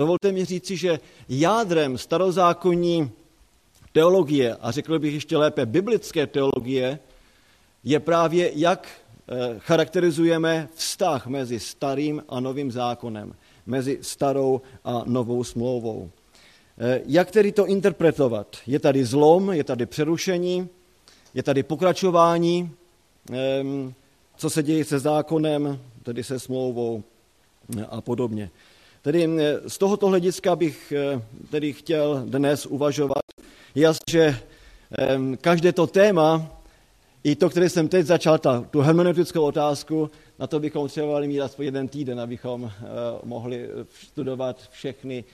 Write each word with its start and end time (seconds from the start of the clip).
Dovolte 0.00 0.32
mi 0.32 0.44
říci, 0.44 0.76
že 0.76 1.00
jádrem 1.28 1.98
starozákonní 1.98 3.10
teologie, 3.92 4.56
a 4.60 4.70
řekl 4.70 4.98
bych 4.98 5.14
ještě 5.14 5.36
lépe 5.36 5.66
biblické 5.66 6.26
teologie, 6.26 6.98
je 7.84 8.00
právě, 8.00 8.50
jak 8.54 8.88
eh, 8.88 9.54
charakterizujeme 9.58 10.68
vztah 10.74 11.26
mezi 11.26 11.60
starým 11.60 12.24
a 12.28 12.40
novým 12.40 12.72
zákonem, 12.72 13.34
mezi 13.66 13.98
starou 14.02 14.60
a 14.84 15.02
novou 15.06 15.44
smlouvou. 15.44 16.10
Eh, 16.78 17.00
jak 17.06 17.30
tedy 17.30 17.52
to 17.52 17.66
interpretovat? 17.66 18.56
Je 18.66 18.78
tady 18.78 19.04
zlom, 19.04 19.52
je 19.52 19.64
tady 19.64 19.86
přerušení, 19.86 20.68
je 21.34 21.42
tady 21.42 21.62
pokračování, 21.62 22.70
ehm, 23.32 23.94
co 24.36 24.50
se 24.50 24.62
děje 24.62 24.84
se 24.84 24.98
zákonem, 24.98 25.80
tedy 26.02 26.24
se 26.24 26.40
smlouvou 26.40 27.02
eh, 27.78 27.84
a 27.84 28.00
podobně. 28.00 28.50
Tedy 29.02 29.28
z 29.66 29.78
tohoto 29.78 30.06
hlediska 30.06 30.56
bych 30.56 30.92
tedy 31.50 31.72
chtěl 31.72 32.22
dnes 32.26 32.66
uvažovat. 32.66 33.22
Je 33.74 33.82
jasné, 33.82 34.04
že 34.10 34.36
ehm, 34.98 35.36
každé 35.40 35.72
to 35.72 35.86
téma 35.86 36.60
i 37.24 37.36
to, 37.36 37.50
které 37.50 37.68
jsem 37.68 37.88
teď 37.88 38.06
začal, 38.06 38.38
ta, 38.38 38.60
tu 38.70 38.80
hermeneutickou 38.80 39.42
otázku, 39.42 40.10
na 40.38 40.46
to 40.46 40.60
bychom 40.60 40.88
třeba 40.88 41.20
mít 41.20 41.40
aspoň 41.40 41.64
jeden 41.64 41.88
týden, 41.88 42.20
abychom 42.20 42.62
uh, 42.62 42.70
mohli 43.24 43.68
studovat 43.90 44.62
všechny 44.70 45.24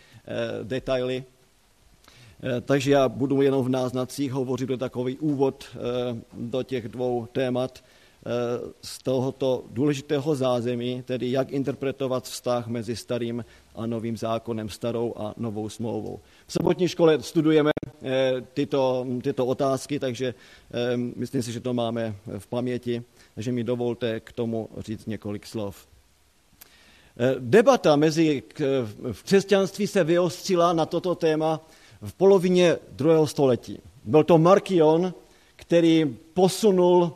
detaily. 0.62 1.24
Takže 2.65 2.91
já 2.91 3.09
budu 3.09 3.43
jenom 3.43 3.65
v 3.65 3.69
náznacích 3.69 4.33
hovořit 4.33 4.71
o 4.71 4.77
takový 4.77 5.19
úvod 5.19 5.65
do 6.33 6.62
těch 6.62 6.88
dvou 6.88 7.27
témat 7.33 7.83
z 8.83 8.98
tohoto 9.03 9.65
důležitého 9.71 10.35
zázemí, 10.35 11.03
tedy 11.03 11.30
jak 11.30 11.53
interpretovat 11.53 12.25
vztah 12.25 12.66
mezi 12.66 12.97
starým 12.97 13.45
a 13.75 13.87
novým 13.87 14.16
zákonem, 14.16 14.69
starou 14.69 15.15
a 15.16 15.35
novou 15.37 15.69
smlouvou. 15.69 16.21
V 16.47 16.52
sobotní 16.52 16.89
škole 16.89 17.23
studujeme 17.23 17.71
eh, 18.02 18.33
tyto, 18.55 19.07
tyto 19.23 19.46
otázky, 19.46 19.99
takže 19.99 20.35
eh, 20.71 20.96
myslím 20.96 21.43
si, 21.43 21.52
že 21.52 21.60
to 21.60 21.74
máme 21.74 22.16
v 22.38 22.46
paměti, 22.46 23.02
takže 23.35 23.52
mi 23.52 23.65
dovolte 23.65 24.21
k 24.21 24.33
tomu 24.33 24.68
říct 24.79 25.07
několik 25.07 25.46
slov. 25.46 25.87
Eh, 27.18 27.35
debata 27.38 27.96
mezi, 27.96 28.43
v 29.13 29.23
křesťanství 29.23 29.87
se 29.87 30.05
vyostřila 30.05 30.73
na 30.73 30.87
toto 30.87 31.15
téma 31.15 31.61
v 32.02 32.13
polovině 32.13 32.77
druhého 32.93 33.27
století. 33.27 33.80
Byl 34.05 34.24
to 34.24 34.38
Markion, 34.38 35.15
který 35.57 36.16
posunul, 36.35 37.13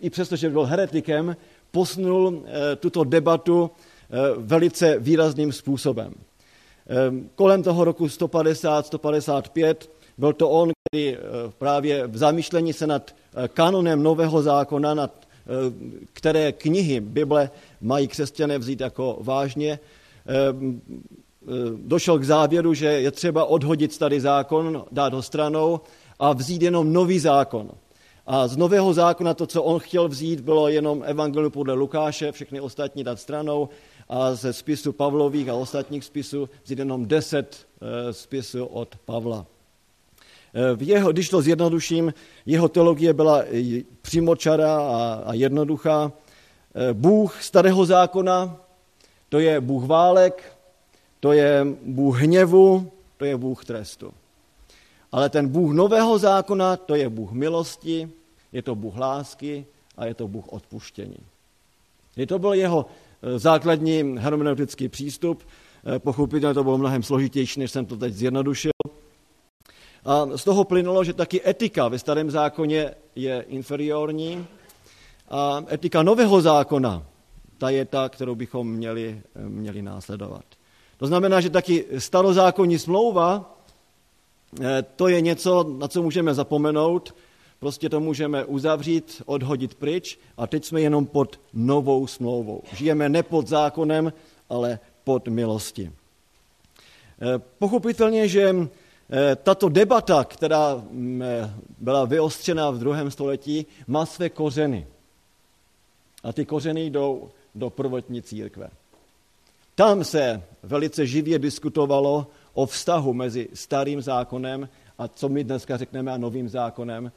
i 0.00 0.10
přesto, 0.10 0.36
že 0.36 0.50
byl 0.50 0.64
heretikem, 0.64 1.36
posunul 1.70 2.42
tuto 2.80 3.04
debatu 3.04 3.70
velice 4.36 4.98
výrazným 4.98 5.52
způsobem. 5.52 6.14
Ehm, 6.86 7.30
kolem 7.34 7.62
toho 7.62 7.84
roku 7.84 8.06
150-155 8.06 9.74
byl 10.18 10.32
to 10.32 10.50
on, 10.50 10.70
který 10.88 11.14
eh, 11.14 11.18
právě 11.58 12.06
v 12.06 12.16
zamýšlení 12.16 12.72
se 12.72 12.86
nad 12.86 13.14
eh, 13.34 13.48
kanonem 13.48 14.02
Nového 14.02 14.42
zákona, 14.42 14.94
nad 14.94 15.10
eh, 15.20 15.48
které 16.12 16.52
knihy 16.52 17.00
Bible 17.00 17.50
mají 17.80 18.08
křesťané 18.08 18.58
vzít 18.58 18.80
jako 18.80 19.18
vážně, 19.20 19.78
ehm, 20.26 20.80
došel 21.76 22.18
k 22.18 22.24
závěru, 22.24 22.74
že 22.74 22.86
je 22.86 23.10
třeba 23.10 23.44
odhodit 23.44 23.92
starý 23.92 24.20
zákon, 24.20 24.84
dát 24.92 25.14
ho 25.14 25.22
stranou 25.22 25.80
a 26.18 26.32
vzít 26.32 26.62
jenom 26.62 26.92
nový 26.92 27.18
zákon. 27.18 27.70
A 28.26 28.48
z 28.48 28.56
nového 28.56 28.94
zákona 28.94 29.34
to, 29.34 29.46
co 29.46 29.62
on 29.62 29.78
chtěl 29.78 30.08
vzít, 30.08 30.40
bylo 30.40 30.68
jenom 30.68 31.02
evangelium 31.06 31.52
podle 31.52 31.74
Lukáše, 31.74 32.32
všechny 32.32 32.60
ostatní 32.60 33.04
dát 33.04 33.20
stranou 33.20 33.68
a 34.08 34.34
ze 34.34 34.52
spisu 34.52 34.92
Pavlových 34.92 35.48
a 35.48 35.54
ostatních 35.54 36.04
spisů 36.04 36.48
vzít 36.64 36.78
jenom 36.78 37.06
deset 37.06 37.66
eh, 37.80 38.12
spisů 38.12 38.64
od 38.64 38.96
Pavla. 39.04 39.46
Eh, 40.54 40.76
v 40.76 40.82
jeho, 40.82 41.12
když 41.12 41.28
to 41.28 41.42
zjednoduším, 41.42 42.14
jeho 42.46 42.68
teologie 42.68 43.12
byla 43.12 43.42
přímočará 44.02 44.76
a, 44.76 45.22
a 45.26 45.34
jednoduchá. 45.34 46.12
Eh, 46.74 46.94
Bůh 46.94 47.42
starého 47.42 47.86
zákona, 47.86 48.56
to 49.28 49.38
je 49.38 49.60
Bůh 49.60 49.84
válek, 49.84 50.56
to 51.20 51.32
je 51.32 51.66
Bůh 51.82 52.22
hněvu, 52.22 52.90
to 53.16 53.24
je 53.24 53.36
Bůh 53.36 53.64
trestu. 53.64 54.14
Ale 55.12 55.28
ten 55.30 55.48
Bůh 55.48 55.72
nového 55.72 56.18
zákona, 56.18 56.76
to 56.76 56.94
je 56.94 57.08
Bůh 57.08 57.32
milosti, 57.32 58.10
je 58.54 58.62
to 58.62 58.74
Bůh 58.74 58.96
lásky 58.96 59.66
a 59.96 60.06
je 60.06 60.14
to 60.14 60.28
Bůh 60.28 60.52
odpuštění. 60.52 61.18
Je 62.16 62.26
to 62.26 62.38
byl 62.38 62.54
jeho 62.54 62.86
Eh, 63.24 63.38
základní 63.38 64.16
hermeneutický 64.18 64.88
přístup. 64.88 65.42
Eh, 65.96 65.98
pochopitelně 65.98 66.54
to 66.54 66.64
bylo 66.64 66.78
mnohem 66.78 67.02
složitější, 67.02 67.60
než 67.60 67.70
jsem 67.70 67.86
to 67.86 67.96
teď 67.96 68.14
zjednodušil. 68.14 68.70
A 70.04 70.26
z 70.36 70.44
toho 70.44 70.64
plynulo, 70.64 71.04
že 71.04 71.12
taky 71.12 71.48
etika 71.48 71.88
ve 71.88 71.98
starém 71.98 72.30
zákoně 72.30 72.90
je 73.16 73.44
inferiorní 73.48 74.46
a 75.30 75.64
etika 75.72 76.02
nového 76.02 76.40
zákona, 76.40 77.02
ta 77.58 77.70
je 77.70 77.84
ta, 77.84 78.08
kterou 78.08 78.34
bychom 78.34 78.72
měli, 78.72 79.22
eh, 79.36 79.48
měli 79.48 79.82
následovat. 79.82 80.44
To 80.96 81.06
znamená, 81.06 81.40
že 81.40 81.50
taky 81.50 81.84
starozákonní 81.98 82.78
smlouva, 82.78 83.50
to 84.96 85.08
je 85.08 85.20
něco, 85.20 85.74
na 85.78 85.88
co 85.88 86.02
můžeme 86.02 86.34
zapomenout, 86.34 87.14
Prostě 87.64 87.88
to 87.88 88.00
můžeme 88.00 88.44
uzavřít, 88.44 89.22
odhodit 89.26 89.74
pryč 89.74 90.18
a 90.36 90.46
teď 90.46 90.64
jsme 90.64 90.80
jenom 90.80 91.06
pod 91.06 91.40
novou 91.54 92.06
smlouvou. 92.06 92.62
Žijeme 92.72 93.08
ne 93.08 93.22
pod 93.22 93.48
zákonem, 93.48 94.12
ale 94.48 94.78
pod 95.04 95.28
milosti. 95.28 95.92
Eh, 97.22 97.40
pochopitelně, 97.58 98.28
že 98.28 98.54
eh, 98.54 99.36
tato 99.36 99.68
debata, 99.68 100.24
která 100.24 100.74
mm, 100.90 101.22
eh, 101.22 101.54
byla 101.78 102.04
vyostřena 102.04 102.70
v 102.70 102.78
druhém 102.78 103.10
století, 103.10 103.66
má 103.86 104.06
své 104.06 104.28
kořeny. 104.28 104.86
A 106.22 106.32
ty 106.32 106.44
kořeny 106.44 106.86
jdou 106.86 107.30
do 107.54 107.70
prvotní 107.70 108.22
církve. 108.22 108.70
Tam 109.74 110.04
se 110.04 110.42
velice 110.62 111.06
živě 111.06 111.38
diskutovalo 111.38 112.26
o 112.54 112.66
vztahu 112.66 113.12
mezi 113.12 113.48
starým 113.54 114.02
zákonem 114.02 114.68
a 114.98 115.08
co 115.08 115.28
my 115.28 115.44
dneska 115.44 115.76
řekneme 115.76 116.12
a 116.12 116.16
novým 116.16 116.48
zákonem, 116.48 117.12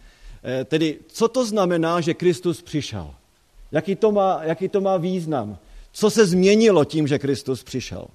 tedy, 0.66 1.00
co 1.08 1.28
to 1.28 1.46
znamená, 1.46 2.02
že 2.02 2.14
Kristus 2.14 2.62
přišel? 2.62 3.14
Jaký 3.72 3.96
to 3.96 4.12
má, 4.12 4.40
jaký 4.44 4.70
to 4.70 4.82
má 4.82 4.98
význam? 4.98 5.58
Co 5.92 6.10
se 6.10 6.26
změnilo 6.26 6.86
tím, 6.86 7.08
že 7.08 7.20
Kristus 7.20 7.64
přišel? 7.64 8.08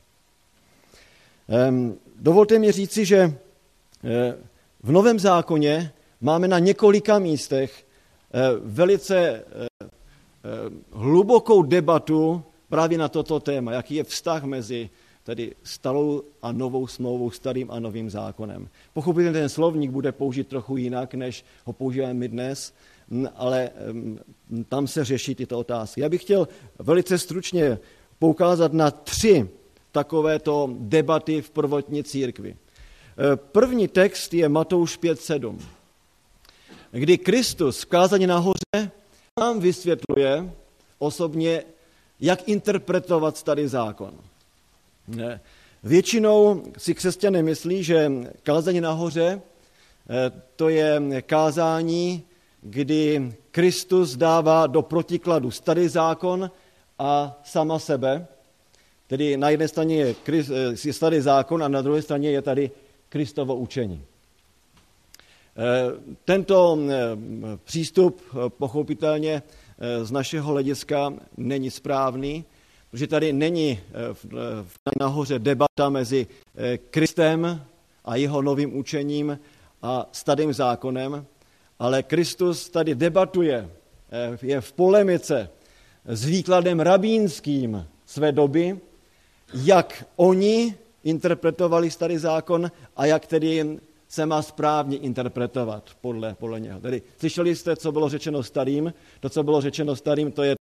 Dovolte 2.21 2.59
mi 2.59 2.72
říci, 2.72 3.05
že 3.05 3.19
eh, 3.19 4.34
v 4.83 4.93
Novém 4.93 5.19
zákoně 5.19 5.93
máme 6.21 6.49
na 6.49 6.59
několika 6.59 7.19
místech 7.19 7.87
eh, 8.34 8.41
velice 8.65 9.44
hlubokou 10.93 11.62
debatu 11.62 12.43
právě 12.69 12.99
na 12.99 13.09
toto 13.09 13.41
téma, 13.41 13.72
jaký 13.72 13.94
je 13.94 14.04
vztah 14.04 14.44
mezi 14.44 14.91
tedy 15.22 15.55
starou 15.62 16.22
a 16.43 16.53
novou 16.53 16.87
smlouvou, 16.87 17.31
starým 17.31 17.71
a 17.71 17.81
novým 17.81 18.10
zákonem. 18.10 18.69
Pochopitelně 18.93 19.38
ten 19.38 19.49
slovník 19.49 19.91
bude 19.91 20.12
použít 20.12 20.49
trochu 20.49 20.77
jinak, 20.77 21.15
než 21.15 21.44
ho 21.65 21.72
používáme 21.72 22.15
my 22.15 22.28
dnes, 22.28 22.75
ale 23.34 23.71
tam 24.69 24.87
se 24.87 25.05
řeší 25.05 25.34
tyto 25.34 25.59
otázky. 25.59 26.00
Já 26.00 26.09
bych 26.09 26.22
chtěl 26.22 26.49
velice 26.78 27.19
stručně 27.19 27.78
poukázat 28.19 28.72
na 28.72 28.91
tři 28.91 29.49
takovéto 29.93 30.71
debaty 30.78 31.43
v 31.43 31.50
prvotní 31.50 32.04
církvi. 32.04 32.50
E, 32.50 32.56
první 33.37 33.89
text 33.89 34.34
je 34.34 34.49
Matouš 34.49 34.99
5.7, 34.99 35.59
kdy 36.91 37.19
Kristus 37.19 37.83
v 37.83 37.87
kázání 37.87 38.27
nahoře 38.27 38.91
nám 39.41 39.60
vysvětluje 39.60 40.53
osobně, 40.99 41.65
jak 42.21 42.49
interpretovat 42.49 43.37
starý 43.37 43.66
zákon. 43.66 44.15
Většinou 45.85 46.63
si 46.78 46.95
křesťané 46.95 47.43
myslí, 47.43 47.84
že 47.84 48.13
kázání 48.43 48.81
nahoře 48.81 49.41
eh, 50.10 50.33
to 50.57 50.69
je 50.69 51.01
kázání, 51.27 52.22
kdy 52.63 53.33
Kristus 53.51 54.16
dává 54.16 54.66
do 54.66 54.83
protikladu 54.83 55.51
starý 55.51 55.89
zákon 55.89 56.51
a 56.99 57.41
sama 57.45 57.78
sebe. 57.78 58.27
Tedy 59.07 59.37
na 59.37 59.51
jedné 59.51 59.69
straně 59.69 59.97
je, 59.97 60.15
eh, 60.87 60.93
starý 60.93 61.21
zákon 61.21 61.63
a 61.63 61.69
na 61.69 61.83
druhé 61.83 62.03
straně 62.03 62.31
je 62.31 62.43
tady 62.43 62.71
Kristovo 63.09 63.57
učení. 63.57 64.05
Eh, 65.57 66.15
tento 66.25 66.78
přístup 67.65 68.22
pochopitelně 68.48 69.43
z 70.03 70.10
našeho 70.10 70.53
hlediska 70.53 71.13
není 71.37 71.71
správný, 71.71 72.45
Protože 72.92 73.06
tady 73.06 73.33
není 73.33 73.80
eh, 73.80 74.65
nahoře 75.00 75.39
debata 75.39 75.89
mezi 75.89 76.27
eh, 76.54 76.78
Kristem 76.78 77.65
a 78.04 78.16
jeho 78.16 78.42
novým 78.42 78.77
učením 78.77 79.39
a 79.83 80.09
starým 80.12 80.53
zákonem, 80.53 81.27
ale 81.78 82.03
Kristus 82.03 82.71
tady 82.71 82.94
debatuje, 82.94 83.71
eh, 84.10 84.39
je 84.42 84.60
v 84.60 84.72
polemice 84.72 85.50
s 86.04 86.24
výkladem 86.24 86.80
rabínským 86.80 87.86
své 88.06 88.33
doby, 88.33 88.80
jak 89.54 90.04
oni 90.16 90.74
interpretovali 91.04 91.91
starý 91.91 92.18
zákon 92.18 92.71
a 92.97 93.06
jak 93.06 93.27
tedy 93.27 93.78
se 94.09 94.27
má 94.27 94.42
správně 94.42 94.97
interpretovat 94.97 95.91
podle, 96.00 96.34
podle 96.34 96.60
něho. 96.60 96.80
Tedy 96.80 97.03
slyšeli 97.18 97.56
jste, 97.56 97.77
co 97.77 97.92
bylo 97.92 98.09
řečeno 98.09 98.42
starým. 98.42 98.95
To, 99.21 99.28
co 99.28 99.42
bylo 99.42 99.60
řečeno 99.60 99.97
starým, 99.97 100.33
to 100.33 100.42
je 100.42 100.54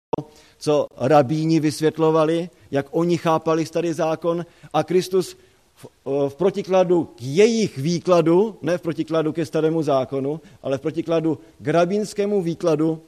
co 0.61 0.87
rabíni 0.97 1.59
vysvětlovali, 1.59 2.49
jak 2.71 2.85
oni 2.91 3.17
chápali 3.17 3.65
starý 3.65 3.93
zákon 3.93 4.45
a 4.73 4.83
Kristus 4.83 5.37
v, 5.75 5.85
v 6.29 6.35
protikladu 6.35 7.03
k 7.03 7.21
jejich 7.21 7.77
výkladu, 7.77 8.57
ne 8.61 8.77
v 8.77 8.81
protikladu 8.81 9.33
ke 9.33 9.45
starému 9.45 9.83
zákonu, 9.83 10.41
ale 10.61 10.77
v 10.77 10.81
protikladu 10.81 11.39
k 11.59 11.67
rabínskému 11.67 12.41
výkladu, 12.41 13.01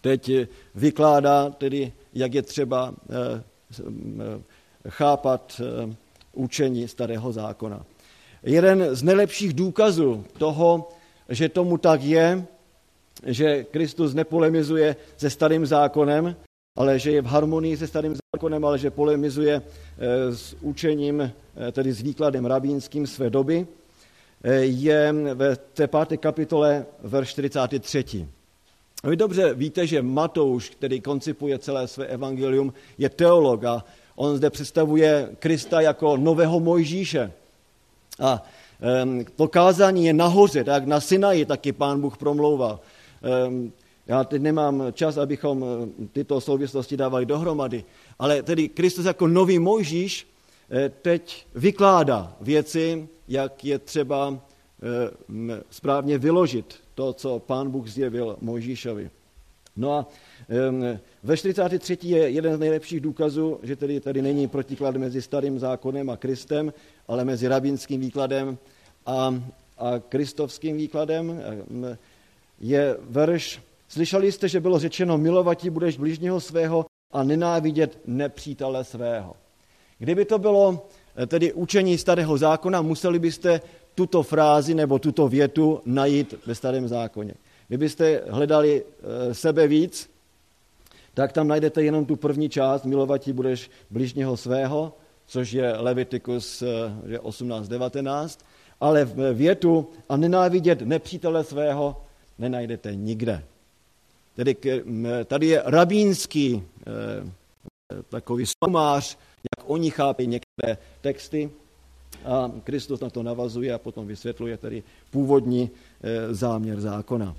teď 0.00 0.30
vykládá 0.74 1.50
tedy, 1.50 1.92
jak 2.14 2.34
je 2.34 2.42
třeba 2.42 2.94
eh, 3.10 3.42
eh, 3.80 4.42
chápat 4.88 5.60
učení 6.32 6.88
starého 6.88 7.32
zákona. 7.32 7.84
Jeden 8.42 8.94
z 8.96 9.02
nejlepších 9.02 9.52
důkazů 9.52 10.24
toho, 10.38 10.88
že 11.28 11.48
tomu 11.48 11.78
tak 11.78 12.02
je, 12.02 12.46
že 13.26 13.64
Kristus 13.64 14.14
nepolemizuje 14.14 14.96
se 15.16 15.30
starým 15.30 15.66
zákonem, 15.66 16.36
ale 16.76 16.98
že 16.98 17.10
je 17.10 17.22
v 17.22 17.26
harmonii 17.26 17.76
se 17.76 17.86
starým 17.86 18.14
zákonem, 18.34 18.64
ale 18.64 18.78
že 18.78 18.90
polemizuje 18.90 19.62
eh, 19.62 20.34
s 20.34 20.56
učením, 20.60 21.20
eh, 21.20 21.32
tedy 21.72 21.92
s 21.92 22.02
výkladem 22.02 22.46
rabínským 22.46 23.06
své 23.06 23.30
doby, 23.30 23.66
eh, 24.42 24.54
je 24.66 25.12
ve 25.34 25.56
té 25.56 25.86
páté 25.86 26.16
kapitole 26.16 26.86
verš 27.02 27.28
43. 27.28 28.28
Vy 29.04 29.16
dobře 29.16 29.54
víte, 29.54 29.86
že 29.86 30.02
Matouš, 30.02 30.70
který 30.70 31.00
koncipuje 31.00 31.58
celé 31.58 31.88
své 31.88 32.06
evangelium, 32.06 32.72
je 32.98 33.08
teolog 33.08 33.64
a 33.64 33.84
on 34.16 34.36
zde 34.36 34.50
představuje 34.50 35.28
Krista 35.38 35.80
jako 35.80 36.16
nového 36.16 36.60
Mojžíše. 36.60 37.32
A 38.20 38.42
to 39.36 39.48
kázání 39.48 40.06
je 40.06 40.12
nahoře, 40.12 40.64
tak 40.64 40.86
na 40.86 41.00
Sinaji 41.00 41.44
taky 41.44 41.72
pán 41.72 42.00
Bůh 42.00 42.16
promlouval. 42.16 42.80
Já 44.06 44.24
teď 44.24 44.42
nemám 44.42 44.84
čas, 44.92 45.16
abychom 45.16 45.64
eh, 45.64 46.06
tyto 46.12 46.40
souvislosti 46.40 46.96
dávali 46.96 47.26
dohromady, 47.26 47.84
ale 48.18 48.42
tedy 48.42 48.68
Kristus 48.68 49.04
jako 49.04 49.26
nový 49.26 49.58
Mojžíš 49.58 50.28
eh, 50.70 50.88
teď 50.88 51.46
vykládá 51.54 52.36
věci, 52.40 53.08
jak 53.28 53.64
je 53.64 53.78
třeba 53.78 54.38
eh, 54.82 55.62
správně 55.70 56.18
vyložit 56.18 56.74
to, 56.94 57.12
co 57.12 57.38
pán 57.38 57.70
Bůh 57.70 57.88
zjevil 57.88 58.36
Mojžíšovi. 58.40 59.10
No 59.76 59.92
a 59.92 60.06
ve 61.22 61.36
43. 61.36 61.98
je 62.02 62.30
jeden 62.30 62.56
z 62.56 62.58
nejlepších 62.58 63.00
důkazů, 63.00 63.58
že 63.62 63.76
tedy 63.76 64.00
tady 64.00 64.22
není 64.22 64.48
protiklad 64.48 64.96
mezi 64.96 65.22
starým 65.22 65.58
zákonem 65.58 66.10
a 66.10 66.16
Kristem, 66.16 66.72
ale 67.08 67.24
mezi 67.24 67.48
rabínským 67.48 68.00
výkladem 68.00 68.58
a, 69.06 69.42
a 69.78 69.98
kristovským 70.08 70.76
výkladem. 70.76 71.42
Je 72.60 72.96
verš, 73.00 73.60
slyšeli 73.94 74.32
jste, 74.32 74.48
že 74.48 74.60
bylo 74.60 74.78
řečeno, 74.78 75.18
milovatí 75.18 75.70
budeš 75.70 75.98
bližního 75.98 76.40
svého 76.40 76.86
a 77.12 77.22
nenávidět 77.22 77.98
nepřítele 78.06 78.84
svého. 78.84 79.34
Kdyby 79.98 80.24
to 80.24 80.38
bylo 80.38 80.88
eh, 81.16 81.26
tedy 81.26 81.52
učení 81.52 81.98
starého 81.98 82.38
zákona, 82.38 82.82
museli 82.82 83.18
byste 83.18 83.60
tuto 83.94 84.22
frázi 84.22 84.74
nebo 84.74 84.98
tuto 84.98 85.28
větu 85.28 85.80
najít 85.84 86.34
ve 86.46 86.54
starém 86.54 86.88
zákoně. 86.88 87.34
Kdybyste 87.68 88.22
hledali 88.28 88.82
eh, 88.82 89.34
sebe 89.34 89.66
víc, 89.66 90.10
tak 91.14 91.32
tam 91.32 91.48
najdete 91.48 91.82
jenom 91.82 92.06
tu 92.06 92.16
první 92.16 92.48
část, 92.48 92.84
milovatí 92.84 93.32
budeš 93.32 93.70
bližního 93.90 94.36
svého, 94.36 94.92
což 95.26 95.52
je 95.52 95.76
Leviticus 95.76 96.62
18.19, 97.22 98.26
eh, 98.26 98.44
ale 98.80 99.04
větu 99.32 99.88
a 100.08 100.16
nenávidět 100.16 100.82
nepřítele 100.82 101.44
svého 101.44 102.02
nenajdete 102.38 102.94
nikde. 102.94 103.53
Tedy 104.34 104.56
tady 105.24 105.46
je 105.46 105.62
rabínský 105.66 106.62
eh, 106.62 108.02
takový 108.08 108.44
somář, 108.64 109.18
jak 109.58 109.70
oni 109.70 109.90
chápí 109.90 110.26
některé 110.26 110.78
texty 111.00 111.50
a 112.24 112.50
Kristus 112.64 113.00
na 113.00 113.10
to 113.10 113.22
navazuje 113.22 113.74
a 113.74 113.78
potom 113.78 114.06
vysvětluje 114.06 114.56
tedy 114.56 114.82
původní 115.10 115.70
záměr 116.30 116.80
zákona. 116.80 117.36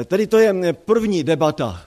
Eh, 0.00 0.04
tedy 0.04 0.26
to 0.26 0.38
je 0.38 0.72
první 0.72 1.24
debata, 1.24 1.86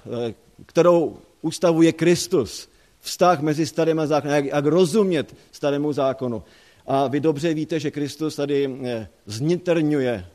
kterou 0.65 1.17
ustavuje 1.41 1.93
Kristus. 1.93 2.69
Vztah 3.01 3.41
mezi 3.41 3.65
starým 3.65 3.99
a 3.99 4.07
zákonem, 4.07 4.35
jak, 4.35 4.45
jak 4.45 4.65
rozumět 4.65 5.35
starému 5.51 5.93
zákonu. 5.93 6.43
A 6.85 7.07
vy 7.07 7.19
dobře 7.19 7.53
víte, 7.53 7.79
že 7.79 7.91
Kristus 7.91 8.35
tady 8.35 8.79
eh, 8.83 9.07
zniterňuje 9.25 10.25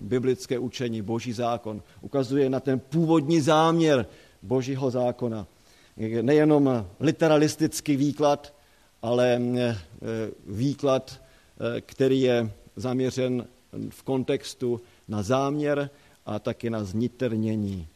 biblické 0.00 0.58
učení, 0.58 1.02
boží 1.02 1.32
zákon. 1.32 1.82
Ukazuje 2.00 2.50
na 2.50 2.60
ten 2.60 2.80
původní 2.80 3.40
záměr 3.40 4.06
božího 4.42 4.90
zákona. 4.90 5.46
Nejenom 6.22 6.86
literalistický 7.00 7.96
výklad, 7.96 8.54
ale 9.02 9.40
výklad, 10.46 11.20
který 11.80 12.20
je 12.20 12.50
zaměřen 12.76 13.46
v 13.88 14.02
kontextu 14.02 14.80
na 15.08 15.22
záměr, 15.22 15.90
a 16.26 16.38
taky 16.38 16.70
na 16.70 16.84
zniternění. 16.84 17.88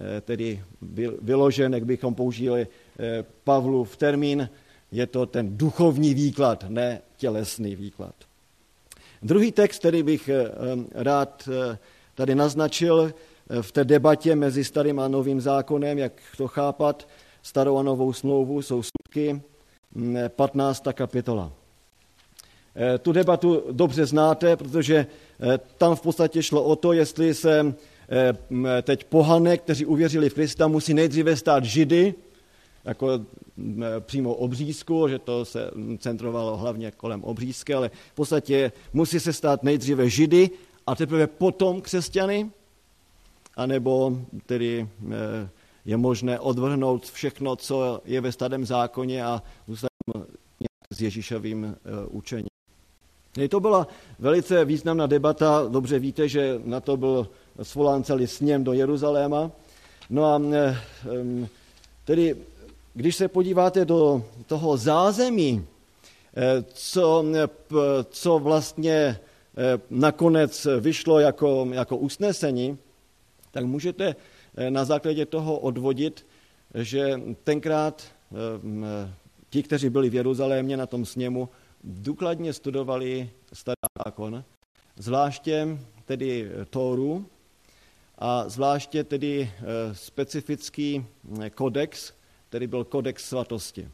Eh, 0.00 0.20
tedy 0.20 0.62
vyložen, 1.22 1.74
jak 1.74 1.84
bychom 1.84 2.14
použili 2.14 2.66
eh, 2.98 3.24
Pavlův 3.44 3.96
termín, 3.96 4.48
je 4.92 5.06
to 5.06 5.26
ten 5.26 5.56
duchovní 5.56 6.14
výklad, 6.14 6.64
ne 6.68 7.00
tělesný 7.16 7.76
výklad. 7.76 8.14
Druhý 9.22 9.52
text, 9.52 9.78
který 9.78 10.02
bych 10.02 10.28
eh, 10.28 10.50
rád 10.94 11.48
tady 12.14 12.34
naznačil 12.34 13.14
v 13.60 13.72
té 13.72 13.84
debatě 13.84 14.36
mezi 14.36 14.64
starým 14.64 14.98
a 14.98 15.08
novým 15.08 15.40
zákonem, 15.40 15.98
jak 15.98 16.12
to 16.36 16.48
chápat, 16.48 17.08
starou 17.42 17.76
a 17.76 17.82
novou 17.82 18.12
smlouvu, 18.12 18.62
jsou 18.62 18.82
skutky 18.82 19.40
15. 20.28 20.86
Mm, 20.86 20.92
kapitola. 20.92 21.52
Tu 23.02 23.12
debatu 23.12 23.62
dobře 23.72 24.06
znáte, 24.06 24.56
protože 24.56 25.06
Eh, 25.42 25.58
tam 25.78 25.96
v 25.96 26.00
podstatě 26.00 26.42
šlo 26.42 26.62
o 26.62 26.76
to, 26.76 26.92
jestli 26.92 27.34
se 27.34 27.74
eh, 28.08 28.82
teď 28.82 29.04
pohane, 29.04 29.56
kteří 29.56 29.86
uvěřili 29.86 30.30
v 30.30 30.34
Krista, 30.34 30.68
musí 30.68 30.94
nejdříve 30.94 31.36
stát 31.36 31.64
židy, 31.64 32.14
jako 32.84 33.20
přímo 34.00 34.34
obřízku, 34.34 35.08
že 35.08 35.18
to 35.18 35.44
se 35.44 35.70
centrovalo 35.98 36.56
hlavně 36.56 36.90
kolem 36.90 37.24
obřízky, 37.24 37.74
ale 37.74 37.90
v 38.12 38.14
podstatě 38.14 38.72
musí 38.92 39.20
se 39.20 39.32
stát 39.32 39.62
nejdříve 39.62 40.10
židy 40.10 40.50
a 40.86 40.94
teprve 40.94 41.26
potom 41.26 41.80
křesťany, 41.80 42.50
anebo 43.56 44.18
tedy 44.46 44.88
eh, 45.10 45.48
je 45.84 45.96
možné 45.96 46.40
odvrhnout 46.40 47.10
všechno, 47.10 47.56
co 47.56 48.00
je 48.04 48.20
ve 48.20 48.32
starém 48.32 48.66
zákoně 48.66 49.24
a 49.24 49.42
zůstat 49.66 49.88
s 50.90 51.02
Ježíšovým 51.02 51.76
učením. 52.10 52.52
To 53.48 53.60
byla 53.60 53.86
velice 54.18 54.64
významná 54.64 55.06
debata, 55.06 55.64
dobře 55.68 55.98
víte, 55.98 56.28
že 56.28 56.60
na 56.64 56.80
to 56.80 56.96
byl 56.96 57.28
svolán 57.62 58.04
celý 58.04 58.26
sněm 58.26 58.64
do 58.64 58.72
Jeruzaléma. 58.72 59.50
No 60.10 60.24
a 60.24 60.42
eh, 60.52 60.76
tedy, 62.04 62.36
když 62.94 63.16
se 63.16 63.28
podíváte 63.28 63.84
do 63.84 64.24
toho 64.46 64.76
zázemí, 64.76 65.66
eh, 66.36 66.64
co, 66.72 67.24
co 68.10 68.38
vlastně 68.38 68.94
eh, 68.94 69.18
nakonec 69.90 70.66
vyšlo 70.80 71.18
jako, 71.18 71.68
jako 71.72 71.96
usnesení, 71.96 72.78
tak 73.50 73.64
můžete 73.64 74.16
na 74.68 74.84
základě 74.84 75.26
toho 75.26 75.58
odvodit, 75.58 76.26
že 76.74 77.20
tenkrát 77.44 78.04
ti, 79.50 79.62
kteří 79.62 79.90
byli 79.90 80.10
v 80.10 80.14
Jeruzalémě 80.14 80.76
na 80.76 80.86
tom 80.86 81.04
sněmu, 81.04 81.48
důkladně 81.84 82.52
studovali 82.52 83.30
starý 83.52 83.76
zákon, 84.06 84.44
zvláště 84.96 85.78
tedy 86.04 86.50
Tóru 86.70 87.26
a 88.18 88.48
zvláště 88.48 89.04
tedy 89.04 89.50
eh, 89.52 89.64
specifický 89.94 91.06
eh, 91.42 91.50
kodex, 91.50 92.12
který 92.52 92.66
byl 92.66 92.84
kodex 92.84 93.28
svatosti. 93.28 93.88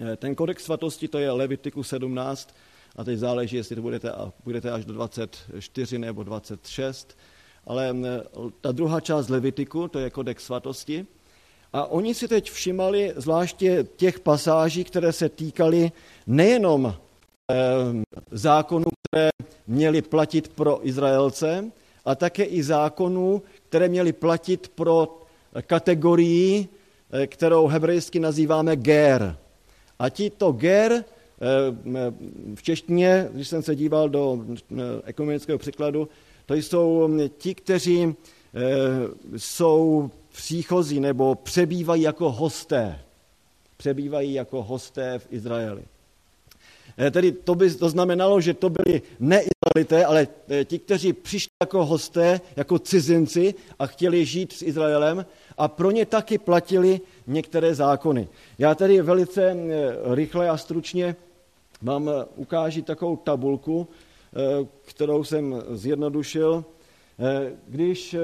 Eh, 0.00 0.16
ten 0.16 0.34
kodex 0.34 0.64
svatosti 0.64 1.08
to 1.08 1.18
je 1.18 1.30
Levitiku 1.30 1.82
17 1.82 2.54
a 2.96 3.04
teď 3.04 3.18
záleží, 3.18 3.56
jestli 3.56 3.76
to 3.76 3.82
budete, 3.82 4.12
budete 4.44 4.70
až 4.70 4.84
do 4.84 4.92
24 4.92 5.98
nebo 5.98 6.22
26, 6.22 7.18
ale 7.64 7.94
ta 8.60 8.72
druhá 8.72 9.00
část 9.00 9.28
Levitiku, 9.28 9.88
to 9.88 9.98
je 9.98 10.10
kodex 10.10 10.44
svatosti, 10.44 11.06
a 11.72 11.86
oni 11.86 12.14
si 12.14 12.28
teď 12.28 12.50
všimali 12.50 13.12
zvláště 13.16 13.86
těch 13.96 14.20
pasáží, 14.20 14.84
které 14.84 15.12
se 15.12 15.28
týkaly 15.28 15.92
nejenom 16.26 16.86
eh, 16.90 17.54
zákonů, 18.30 18.90
které 19.08 19.30
měly 19.66 20.02
platit 20.02 20.48
pro 20.48 20.88
Izraelce, 20.88 21.70
a 22.04 22.14
také 22.14 22.44
i 22.44 22.62
zákonů, 22.62 23.42
které 23.68 23.88
měly 23.88 24.12
platit 24.12 24.68
pro 24.74 25.22
kategorii 25.66 26.79
kterou 27.26 27.66
hebrejsky 27.66 28.20
nazýváme 28.20 28.76
ger. 28.76 29.36
A 29.98 30.08
tito 30.08 30.52
ger 30.52 31.04
v 32.54 32.62
češtině, 32.62 33.28
když 33.32 33.48
jsem 33.48 33.62
se 33.62 33.74
díval 33.74 34.08
do 34.08 34.44
ekumenického 35.04 35.58
překladu, 35.58 36.08
to 36.46 36.54
jsou 36.54 37.10
ti, 37.38 37.54
kteří 37.54 38.14
jsou 39.36 40.10
příchozí 40.32 41.00
nebo 41.00 41.34
přebývají 41.34 42.02
jako 42.02 42.30
hosté. 42.30 42.98
Přebývají 43.76 44.34
jako 44.34 44.62
hosté 44.62 45.18
v 45.18 45.26
Izraeli. 45.30 45.82
Eh, 46.98 47.10
tedy 47.10 47.32
to 47.32 47.54
by 47.54 47.74
to 47.74 47.88
znamenalo, 47.88 48.40
že 48.40 48.54
to 48.54 48.70
byli 48.70 49.02
neizraelité, 49.20 50.04
ale 50.04 50.28
eh, 50.48 50.64
ti, 50.64 50.78
kteří 50.78 51.12
přišli 51.12 51.50
jako 51.62 51.86
hosté, 51.86 52.40
jako 52.56 52.78
cizinci 52.78 53.54
a 53.78 53.86
chtěli 53.86 54.24
žít 54.24 54.52
s 54.52 54.62
Izraelem 54.62 55.26
a 55.60 55.68
pro 55.68 55.90
ně 55.90 56.06
taky 56.06 56.38
platili 56.38 57.00
některé 57.26 57.74
zákony. 57.74 58.28
Já 58.58 58.74
tedy 58.74 59.02
velice 59.02 59.42
eh, 59.44 59.96
rychle 60.14 60.48
a 60.48 60.56
stručně 60.56 61.16
vám 61.82 62.10
ukážu 62.36 62.82
takovou 62.82 63.16
tabulku, 63.16 63.88
kterou 64.84 65.24
jsem 65.24 65.62
zjednodušil. 65.70 66.64
Když 67.68 68.16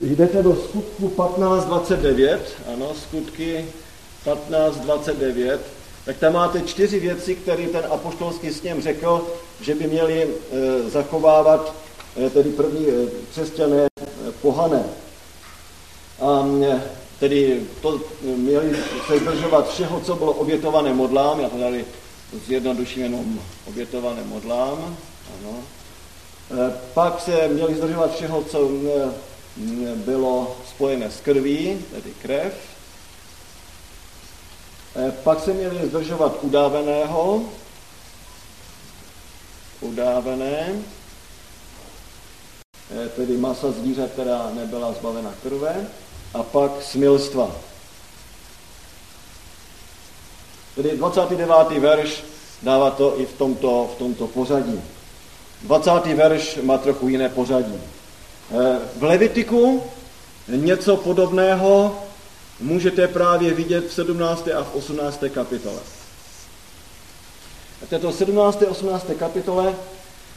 jdete 0.00 0.42
do 0.42 0.56
skutku 0.56 1.08
15.29, 1.08 2.38
ano, 2.72 2.94
skutky 2.94 3.64
15.29, 4.24 5.58
tak 6.04 6.18
tam 6.18 6.32
máte 6.32 6.60
čtyři 6.60 7.00
věci, 7.00 7.34
které 7.34 7.66
ten 7.66 7.84
apoštolský 7.90 8.52
sněm 8.52 8.82
řekl, 8.82 9.26
že 9.60 9.74
by 9.74 9.86
měli 9.86 10.28
zachovávat 10.86 11.74
tedy 12.32 12.50
první 12.50 12.86
křesťané 13.30 13.86
pohané. 14.42 14.84
A 16.20 16.44
tedy 17.20 17.62
to 17.82 18.00
měli 18.22 18.76
se 19.06 19.18
zdržovat 19.18 19.70
všeho, 19.70 20.00
co 20.00 20.16
bylo 20.16 20.32
obětované 20.32 20.94
modlám, 20.94 21.40
já 21.40 21.48
to 21.48 21.58
tady 21.58 21.84
zjednoduším 22.46 23.02
jenom 23.02 23.40
obětované 23.68 24.24
modlám, 24.24 24.96
ano. 25.40 25.58
Pak 26.94 27.20
se 27.20 27.48
měli 27.48 27.74
zdržovat 27.74 28.14
všeho, 28.14 28.44
co 28.44 28.70
bylo 29.94 30.56
spojené 30.68 31.10
s 31.10 31.20
krví, 31.20 31.78
tedy 31.92 32.10
krev, 32.22 32.54
Eh, 34.98 35.12
pak 35.24 35.40
se 35.40 35.52
měli 35.52 35.88
zdržovat 35.88 36.38
udáveného, 36.42 37.42
udávené, 39.80 40.72
eh, 42.90 43.08
tedy 43.08 43.36
masa 43.36 43.70
zvíře, 43.70 44.08
která 44.12 44.50
nebyla 44.54 44.92
zbavena 44.92 45.34
krve, 45.42 45.86
a 46.34 46.42
pak 46.42 46.70
smilstva. 46.82 47.50
Tedy 50.76 50.96
29. 50.96 51.78
verš 51.78 52.24
dává 52.62 52.90
to 52.90 53.20
i 53.20 53.26
v 53.26 53.32
tomto, 53.32 53.90
v 53.94 53.98
tomto 53.98 54.26
pořadí. 54.26 54.80
20. 55.62 55.90
verš 56.14 56.58
má 56.62 56.78
trochu 56.78 57.08
jiné 57.08 57.28
pořadí. 57.28 57.74
Eh, 57.74 58.78
v 58.96 59.02
Levitiku 59.02 59.82
něco 60.48 60.96
podobného 60.96 61.98
můžete 62.60 63.08
právě 63.08 63.54
vidět 63.54 63.88
v 63.88 63.92
17. 63.92 64.48
a 64.48 64.64
v 64.64 64.74
18. 64.74 65.28
kapitole. 65.28 65.80
V 67.86 67.88
této 67.88 68.12
17. 68.12 68.62
a 68.62 68.70
18. 68.70 69.06
kapitole 69.18 69.74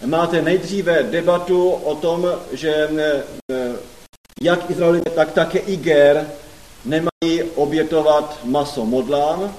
máte 0.05 0.41
nejdříve 0.41 1.03
debatu 1.03 1.69
o 1.69 1.95
tom, 1.95 2.31
že 2.51 2.89
eh, 3.51 3.73
jak 4.41 4.69
Izraelité, 4.69 5.09
tak 5.09 5.31
také 5.31 5.59
i 5.59 5.77
Ger 5.77 6.27
nemají 6.85 7.43
obětovat 7.55 8.39
maso 8.43 8.85
modlám. 8.85 9.55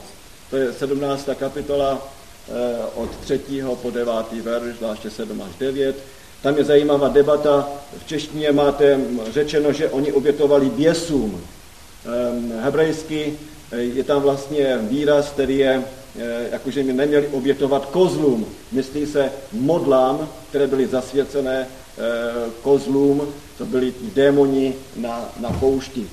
To 0.51 0.57
je 0.57 0.73
17. 0.73 1.29
kapitola 1.39 2.09
eh, 2.49 2.53
od 2.95 3.17
3. 3.17 3.41
po 3.83 3.91
9. 3.91 4.13
verš, 4.43 4.77
zvláště 4.79 5.11
7 5.11 5.43
až 5.43 5.55
9. 5.61 5.97
Tam 6.43 6.57
je 6.57 6.65
zajímavá 6.65 7.09
debata. 7.09 7.69
V 7.99 8.07
češtině 8.07 8.53
máte 8.53 9.01
řečeno, 9.31 9.73
že 9.73 9.89
oni 9.89 10.13
obětovali 10.13 10.71
běsům. 10.71 11.41
Ehm, 12.07 12.53
hebrejsky 12.61 13.39
eh, 13.73 13.77
je 13.77 14.05
tam 14.05 14.23
vlastně 14.23 14.79
výraz, 14.83 15.31
který 15.31 15.59
je, 15.59 15.83
eh, 16.19 16.49
jakože 16.53 16.83
mi 16.83 16.93
neměli 16.93 17.29
obětovat 17.29 17.87
kozlům. 17.87 18.47
Myslí 18.73 19.07
se 19.07 19.31
modlám, 19.53 20.29
které 20.51 20.67
byly 20.67 20.87
zasvěcené 20.87 21.67
kozlům, 22.63 23.23
to 23.59 23.67
byli 23.67 23.95
démoni 24.15 24.75
na, 24.97 25.29
na 25.41 25.51
poušti. 25.51 26.07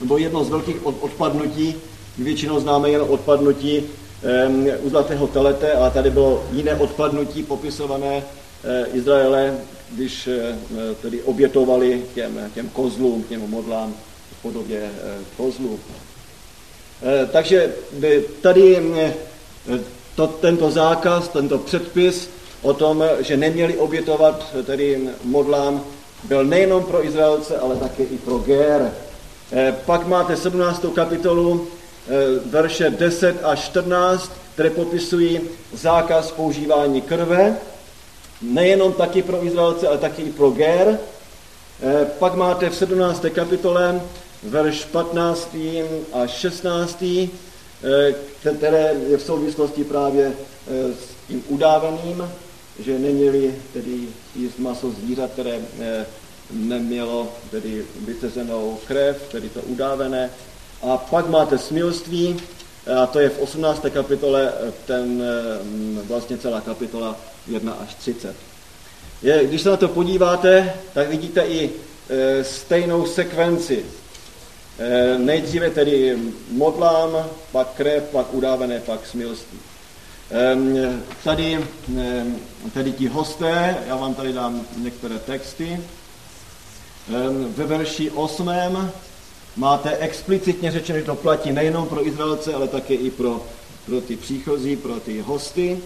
Nebo 0.00 0.18
jedno 0.18 0.44
z 0.44 0.48
velkých 0.48 0.86
odpadnutí, 0.86 1.74
většinou 2.18 2.60
známe 2.60 2.90
jen 2.90 3.02
odpadnutí 3.08 3.82
ehm, 4.22 4.66
u 4.82 4.90
zlatého 4.90 5.26
telete, 5.26 5.72
ale 5.72 5.90
tady 5.90 6.10
bylo 6.10 6.44
jiné 6.52 6.74
odpadnutí 6.74 7.42
popisované 7.42 8.22
Izraele, 8.92 9.58
když 9.90 10.28
tedy 11.02 11.22
obětovali 11.22 12.04
těm, 12.14 12.50
těm 12.54 12.68
kozlům, 12.68 13.22
těm 13.22 13.50
modlám 13.50 13.94
podobě 14.42 14.80
eh, 14.82 15.18
kozlu. 15.36 15.80
Eh, 17.02 17.28
takže 17.32 17.74
tady 18.40 18.76
eh, 18.96 19.14
to, 20.14 20.26
tento 20.26 20.70
zákaz, 20.70 21.28
tento 21.28 21.58
předpis 21.58 22.30
o 22.62 22.74
tom, 22.74 23.04
že 23.20 23.36
neměli 23.36 23.76
obětovat 23.76 24.54
tedy 24.66 25.08
modlám, 25.24 25.84
byl 26.24 26.44
nejenom 26.44 26.84
pro 26.84 27.04
Izraelce, 27.04 27.58
ale 27.58 27.76
také 27.76 28.02
i 28.02 28.18
pro 28.18 28.38
Gér. 28.38 28.92
Pak 29.86 30.06
máte 30.06 30.36
17. 30.36 30.84
kapitolu, 30.94 31.66
verše 32.46 32.90
10 32.90 33.44
až 33.44 33.58
14, 33.60 34.32
které 34.54 34.70
popisují 34.70 35.40
zákaz 35.72 36.32
používání 36.32 37.00
krve, 37.00 37.56
nejenom 38.42 38.92
taky 38.92 39.22
pro 39.22 39.44
Izraelce, 39.44 39.88
ale 39.88 39.98
taky 39.98 40.22
i 40.22 40.32
pro 40.32 40.50
Gér. 40.50 40.98
Pak 42.18 42.34
máte 42.34 42.70
v 42.70 42.76
17. 42.76 43.24
kapitole 43.34 44.00
verš 44.42 44.84
15. 44.84 45.56
a 46.12 46.26
16., 46.26 47.02
eh, 47.84 48.14
které 48.56 48.94
je 49.08 49.16
v 49.16 49.22
souvislosti 49.22 49.84
právě 49.84 50.32
eh, 50.32 50.92
s 50.92 51.28
tím 51.28 51.44
udávaným, 51.48 52.28
že 52.84 52.98
neměli 52.98 53.54
tedy 53.72 54.08
jíst 54.36 54.58
maso 54.58 54.90
zvířat, 54.90 55.30
které 55.30 55.58
eh, 55.80 56.06
nemělo 56.50 57.32
tedy 57.50 57.84
vycezenou 58.00 58.78
krev, 58.86 59.28
tedy 59.32 59.48
to 59.48 59.60
udávené. 59.62 60.30
A 60.82 60.96
pak 60.96 61.28
máte 61.28 61.58
smilství, 61.58 62.36
a 63.02 63.06
to 63.06 63.20
je 63.20 63.28
v 63.28 63.38
18. 63.38 63.86
kapitole, 63.90 64.52
ten 64.86 65.22
vlastně 66.04 66.38
celá 66.38 66.60
kapitola 66.60 67.16
1 67.46 67.72
až 67.72 67.94
30. 67.94 68.36
Je, 69.22 69.46
když 69.46 69.62
se 69.62 69.68
na 69.68 69.76
to 69.76 69.88
podíváte, 69.88 70.72
tak 70.94 71.08
vidíte 71.08 71.46
i 71.46 71.70
stejnou 72.42 73.06
sekvenci. 73.06 73.84
Eh, 74.82 75.18
nejdříve 75.18 75.70
tedy 75.70 76.18
modlám, 76.50 77.26
pak 77.52 77.68
krev, 77.74 78.02
pak 78.12 78.34
udávené, 78.34 78.80
pak 78.80 79.06
smilství. 79.06 79.58
Tady, 81.24 81.66
tady 82.74 82.92
ti 82.92 83.08
hosté, 83.08 83.76
já 83.86 83.96
vám 83.96 84.14
tady 84.14 84.32
dám 84.32 84.60
některé 84.76 85.18
texty. 85.18 85.80
Ve 87.56 87.64
verši 87.66 88.10
8. 88.10 88.50
máte 89.56 89.96
explicitně 89.96 90.70
řečeno, 90.70 90.98
že 90.98 91.04
to 91.04 91.14
platí 91.14 91.52
nejenom 91.52 91.86
pro 91.86 92.06
Izraelce, 92.06 92.54
ale 92.54 92.68
také 92.68 92.94
i 92.94 93.10
pro, 93.10 93.46
pro 93.86 94.00
ty 94.00 94.16
příchozí, 94.16 94.76
pro 94.76 95.00
ty 95.00 95.20
hosty. 95.20 95.78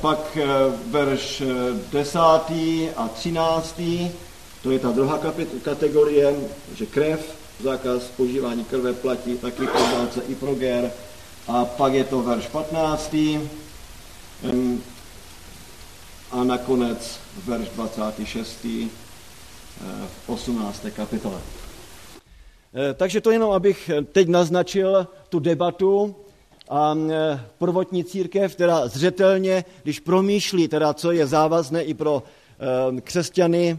Pak 0.00 0.38
verš 0.86 1.42
10. 1.92 2.18
a 2.96 3.08
13. 3.14 3.80
To 4.62 4.70
je 4.70 4.78
ta 4.78 4.90
druhá 4.90 5.20
kategorie, 5.62 6.34
že 6.74 6.86
krev, 6.86 7.20
zákaz 7.62 8.02
používání 8.02 8.64
krve 8.64 8.92
platí 8.92 9.36
taky 9.36 9.66
pro 9.66 9.80
Izraelce 9.80 10.22
i 10.28 10.34
pro 10.34 10.54
Ger. 10.54 10.90
A 11.48 11.64
pak 11.64 11.92
je 11.92 12.04
to 12.04 12.22
verš 12.22 12.46
15. 12.46 13.14
A 16.30 16.44
nakonec 16.44 17.20
verš 17.44 17.68
26. 17.68 18.90
Eh, 19.80 20.08
v 20.26 20.28
18. 20.28 20.90
kapitole. 20.90 21.40
Eh, 22.74 22.94
takže 22.94 23.20
to 23.20 23.30
jenom, 23.30 23.50
abych 23.50 23.90
teď 24.12 24.28
naznačil 24.28 25.06
tu 25.28 25.38
debatu 25.38 26.16
a 26.68 26.94
eh, 27.10 27.40
prvotní 27.58 28.04
církev, 28.04 28.54
která 28.54 28.88
zřetelně, 28.88 29.64
když 29.82 30.00
promýšlí, 30.00 30.68
teda, 30.68 30.94
co 30.94 31.12
je 31.12 31.26
závazné 31.26 31.82
i 31.82 31.94
pro 31.94 32.22
křesťany 33.00 33.78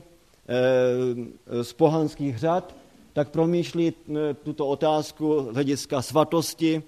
z 1.62 1.74
pohanských 1.74 2.38
řad, 2.38 2.76
tak 3.18 3.30
promýšlí 3.30 3.90
eh, 3.90 4.34
tuto 4.34 4.68
otázku 4.68 5.50
hlediska 5.54 6.02
svatosti, 6.02 6.84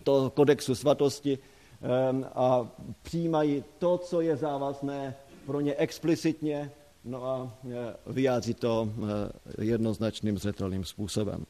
toho 0.00 0.30
kodexu 0.30 0.74
svatosti 0.74 1.38
a 2.34 2.68
přijímají 3.02 3.64
to, 3.78 3.98
co 3.98 4.20
je 4.20 4.36
závazné 4.36 5.14
pro 5.46 5.60
ně 5.60 5.74
explicitně, 5.74 6.70
no 7.04 7.24
a 7.24 7.52
eh, 7.70 7.94
vyjádří 8.06 8.54
to 8.54 8.88
eh, 9.58 9.64
jednoznačným 9.64 10.38
zřetelným 10.38 10.84
způsobem. 10.84 11.44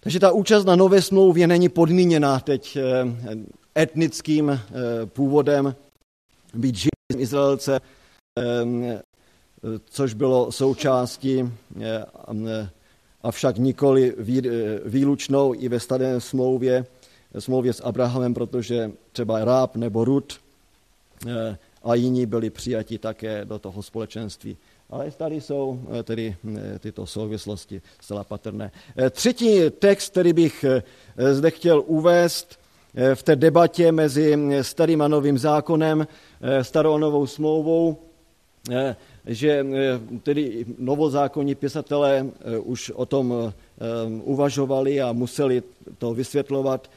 Takže 0.00 0.20
ta 0.20 0.32
účast 0.32 0.64
na 0.64 0.76
nové 0.76 1.02
smlouvě 1.02 1.46
není 1.46 1.68
podmíněná 1.68 2.40
teď 2.40 2.78
etnickým 3.78 4.60
původem, 5.04 5.74
být 6.54 6.76
židem 6.76 7.22
Izraelce, 7.22 7.80
což 9.84 10.14
bylo 10.14 10.52
součástí, 10.52 11.52
avšak 13.22 13.58
nikoli 13.58 14.14
výlučnou 14.84 15.54
i 15.54 15.68
ve 15.68 15.80
staré 15.80 16.20
smlouvě, 16.20 16.86
smlouvě 17.38 17.72
s 17.72 17.84
Abrahamem, 17.84 18.34
protože 18.34 18.92
třeba 19.12 19.44
Ráb 19.44 19.76
nebo 19.76 20.04
Rud 20.04 20.40
a 21.82 21.94
jiní 21.94 22.26
byli 22.26 22.50
přijati 22.50 22.98
také 22.98 23.44
do 23.44 23.58
toho 23.58 23.82
společenství. 23.82 24.56
Ale 24.90 25.10
tady 25.10 25.40
jsou 25.40 25.80
tedy 26.04 26.36
tyto 26.78 27.06
souvislosti 27.06 27.82
zcela 28.00 28.24
patrné. 28.24 28.70
Třetí 29.10 29.60
text, 29.78 30.10
který 30.10 30.32
bych 30.32 30.64
zde 31.32 31.50
chtěl 31.50 31.82
uvést 31.86 32.58
v 33.14 33.22
té 33.22 33.36
debatě 33.36 33.92
mezi 33.92 34.38
starým 34.62 35.02
a 35.02 35.08
novým 35.08 35.38
zákonem, 35.38 36.06
starou 36.62 36.94
a 36.94 36.98
novou 36.98 37.26
smlouvou, 37.26 37.96
že 39.26 39.66
tedy 40.22 40.66
novozákonní 40.78 41.54
pěsatelé 41.54 42.26
už 42.62 42.90
o 42.90 43.06
tom 43.06 43.52
uvažovali 44.22 45.02
a 45.02 45.12
museli 45.12 45.62
to 45.98 46.14
vysvětlovat, 46.14 46.90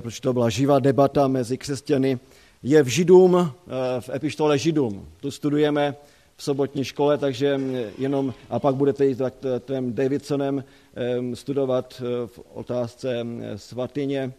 protože 0.00 0.20
to 0.20 0.32
byla 0.32 0.50
živá 0.50 0.78
debata 0.78 1.28
mezi 1.28 1.58
křesťany, 1.58 2.18
je 2.62 2.82
v 2.82 2.86
Židům, 2.86 3.52
v 4.00 4.10
epištole 4.14 4.58
Židům. 4.58 5.08
Tu 5.20 5.30
studujeme 5.30 5.96
v 6.36 6.42
sobotní 6.42 6.84
škole, 6.84 7.18
takže 7.18 7.60
jenom, 7.98 8.34
a 8.50 8.58
pak 8.58 8.74
budete 8.74 9.06
jít 9.06 9.20
tím 9.66 9.94
Davidsonem 9.94 10.64
studovat 11.34 12.02
v 12.26 12.40
otázce 12.54 13.26
svatyně, 13.56 14.32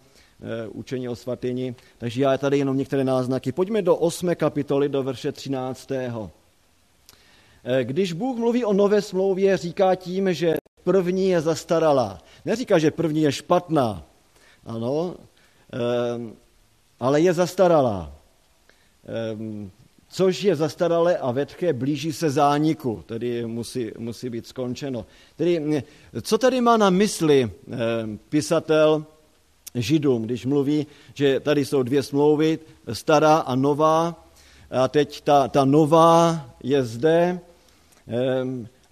učení 0.71 1.09
o 1.09 1.15
svatyni. 1.15 1.75
Takže 1.97 2.21
já 2.21 2.38
tady 2.38 2.57
jenom 2.57 2.77
některé 2.77 3.03
náznaky. 3.03 3.51
Pojďme 3.51 3.81
do 3.81 3.95
8. 3.95 4.35
kapitoly, 4.35 4.89
do 4.89 5.03
verše 5.03 5.31
13. 5.31 5.89
Když 7.83 8.13
Bůh 8.13 8.38
mluví 8.38 8.65
o 8.65 8.73
nové 8.73 9.01
smlouvě, 9.01 9.57
říká 9.57 9.95
tím, 9.95 10.33
že 10.33 10.55
první 10.83 11.29
je 11.29 11.41
zastaralá. 11.41 12.19
Neříká, 12.45 12.79
že 12.79 12.91
první 12.91 13.21
je 13.21 13.31
špatná, 13.31 14.03
ano, 14.65 15.15
ale 17.00 17.22
je 17.22 17.34
zastaralá. 17.34 18.12
Což 20.10 20.44
je 20.44 20.56
zastaralé 20.56 21.18
a 21.18 21.32
vetché, 21.32 21.74
blíží 21.74 22.13
se 22.13 22.30
zániku, 22.30 23.03
tedy 23.06 23.46
musí, 23.46 23.92
musí 23.98 24.30
být 24.30 24.48
skončeno. 24.48 25.06
Tedy, 25.36 25.84
co 26.22 26.38
tady 26.38 26.62
má 26.62 26.77
na 26.77 26.89
mysli 26.89 27.51
pisatel 28.30 29.06
Židům, 29.75 30.24
když 30.24 30.46
mluví, 30.46 30.88
že 31.13 31.39
tady 31.39 31.65
jsou 31.65 31.84
dvě 31.84 32.03
smlouvy, 32.03 32.60
stará 32.94 33.38
a 33.38 33.56
nová, 33.56 34.25
a 34.72 34.88
teď 34.88 35.22
ta, 35.22 35.48
ta 35.48 35.65
nová 35.65 36.50
je 36.63 36.84
zde, 36.84 37.39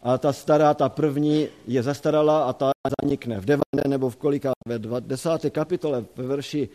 a 0.04 0.18
ta 0.18 0.34
stará, 0.34 0.74
ta 0.74 0.90
první 0.90 1.48
je 1.68 1.84
zastaralá 1.84 2.44
a 2.44 2.54
ta 2.54 2.72
zanikne. 3.02 3.40
V 3.40 3.46
deváté 3.46 3.88
nebo 3.88 4.10
v 4.10 4.16
kolika, 4.16 4.52
ve 4.68 4.80
desáté 5.00 5.50
kapitole, 5.50 6.06
ve 6.16 6.28
verši, 6.28 6.70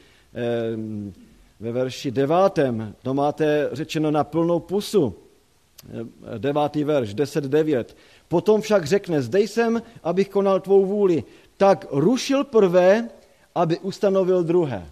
ve 1.61 1.73
verši 1.73 2.11
devátém, 2.11 2.95
to 3.03 3.15
máte 3.15 3.69
řečeno 3.73 4.11
na 4.11 4.25
plnou 4.25 4.61
pusu. 4.61 5.15
Devátý 6.39 6.85
verš, 6.85 7.15
10.9. 7.15 7.85
Potom 8.29 8.61
však 8.61 8.85
řekne, 8.85 9.23
zde 9.23 9.41
jsem, 9.41 9.83
abych 10.03 10.29
konal 10.29 10.61
tvou 10.61 10.87
vůli. 10.87 11.25
Tak 11.57 11.87
rušil 11.91 12.45
prvé, 12.45 13.09
aby 13.55 13.79
ustanovil 13.79 14.45
druhé. 14.45 14.91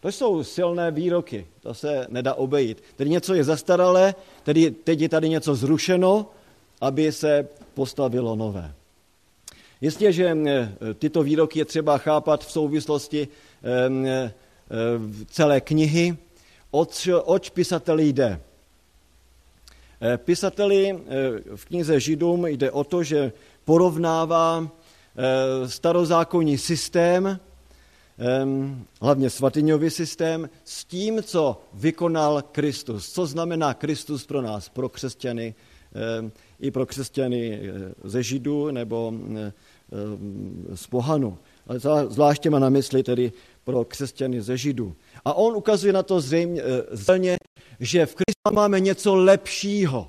To 0.00 0.08
jsou 0.08 0.44
silné 0.44 0.90
výroky, 0.90 1.46
to 1.60 1.74
se 1.74 2.06
nedá 2.10 2.34
obejít. 2.34 2.82
Tedy 2.96 3.10
něco 3.10 3.34
je 3.34 3.44
zastaralé, 3.44 4.14
tedy 4.42 4.70
teď 4.70 5.00
je 5.00 5.08
tady 5.08 5.28
něco 5.28 5.54
zrušeno, 5.54 6.26
aby 6.82 7.12
se 7.12 7.48
postavilo 7.74 8.36
nové. 8.36 8.74
Jistě, 9.80 10.12
že 10.12 10.36
eh, 10.46 10.94
tyto 10.94 11.22
výroky 11.22 11.58
je 11.58 11.64
třeba 11.64 11.98
chápat 11.98 12.44
v 12.44 12.52
souvislosti 12.52 13.28
ehm, 13.62 14.06
eh, 14.06 14.32
celé 15.26 15.60
knihy, 15.60 16.16
oč, 16.70 17.08
oč 17.24 17.50
pisateli 17.50 18.08
jde. 18.08 18.40
Eh, 20.00 20.18
pisateli 20.18 20.98
v 21.54 21.64
knize 21.64 22.00
Židům 22.00 22.46
jde 22.46 22.70
o 22.70 22.84
to, 22.84 23.02
že 23.02 23.32
porovnává 23.64 24.68
starozákonní 25.66 26.58
systém, 26.58 27.40
hlavně 29.00 29.30
svatyňový 29.30 29.90
systém, 29.90 30.50
s 30.64 30.84
tím, 30.84 31.22
co 31.22 31.60
vykonal 31.74 32.42
Kristus. 32.52 33.12
Co 33.12 33.26
znamená 33.26 33.74
Kristus 33.74 34.26
pro 34.26 34.42
nás, 34.42 34.68
pro 34.68 34.88
křesťany, 34.88 35.54
i 36.60 36.70
pro 36.70 36.86
křesťany 36.86 37.60
eh, 37.62 37.92
ze 38.04 38.22
Židů 38.22 38.70
nebo 38.70 39.12
z 40.74 40.86
Pohanu. 40.86 41.38
Ale 41.66 41.78
zvláště 42.08 42.50
má 42.50 42.58
na 42.58 42.68
mysli 42.68 43.02
tedy 43.02 43.32
pro 43.64 43.84
křesťany 43.84 44.42
ze 44.42 44.56
Židů. 44.56 44.94
A 45.24 45.34
on 45.34 45.56
ukazuje 45.56 45.92
na 45.92 46.02
to 46.02 46.20
zřejmě, 46.20 46.62
eh, 46.62 46.96
zřejmě 46.96 47.36
že 47.80 48.06
v 48.06 48.14
Kristu 48.14 48.54
máme 48.54 48.80
něco 48.80 49.14
lepšího. 49.14 50.08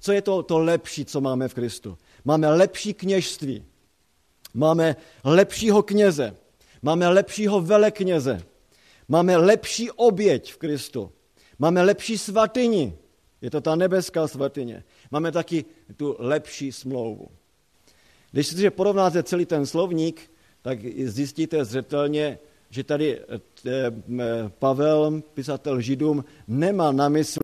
Co 0.00 0.12
je 0.12 0.22
to, 0.22 0.42
to 0.42 0.58
lepší, 0.58 1.04
co 1.04 1.20
máme 1.20 1.48
v 1.48 1.54
Kristu? 1.54 1.98
Máme 2.24 2.50
lepší 2.50 2.94
kněžství, 2.94 3.64
máme 4.54 4.96
lepšího 5.24 5.82
kněze, 5.82 6.36
Máme 6.82 7.08
lepšího 7.08 7.60
velekněze. 7.60 8.42
Máme 9.08 9.36
lepší 9.36 9.90
oběť 9.90 10.52
v 10.52 10.56
Kristu. 10.56 11.12
Máme 11.58 11.82
lepší 11.82 12.18
svatyni. 12.18 12.96
Je 13.42 13.50
to 13.50 13.60
ta 13.60 13.76
nebeská 13.76 14.28
svatyně. 14.28 14.84
Máme 15.10 15.32
taky 15.32 15.64
tu 15.96 16.16
lepší 16.18 16.72
smlouvu. 16.72 17.28
Když 18.32 18.46
si 18.46 18.70
porovnáte 18.70 19.22
celý 19.22 19.46
ten 19.46 19.66
slovník, 19.66 20.30
tak 20.62 20.78
zjistíte 21.04 21.64
zřetelně, 21.64 22.38
že 22.70 22.84
tady 22.84 23.20
eh, 23.20 23.92
Pavel, 24.58 25.22
pisatel 25.34 25.80
Židům, 25.80 26.24
nemá 26.48 26.92
na 26.92 27.08
mysli 27.08 27.40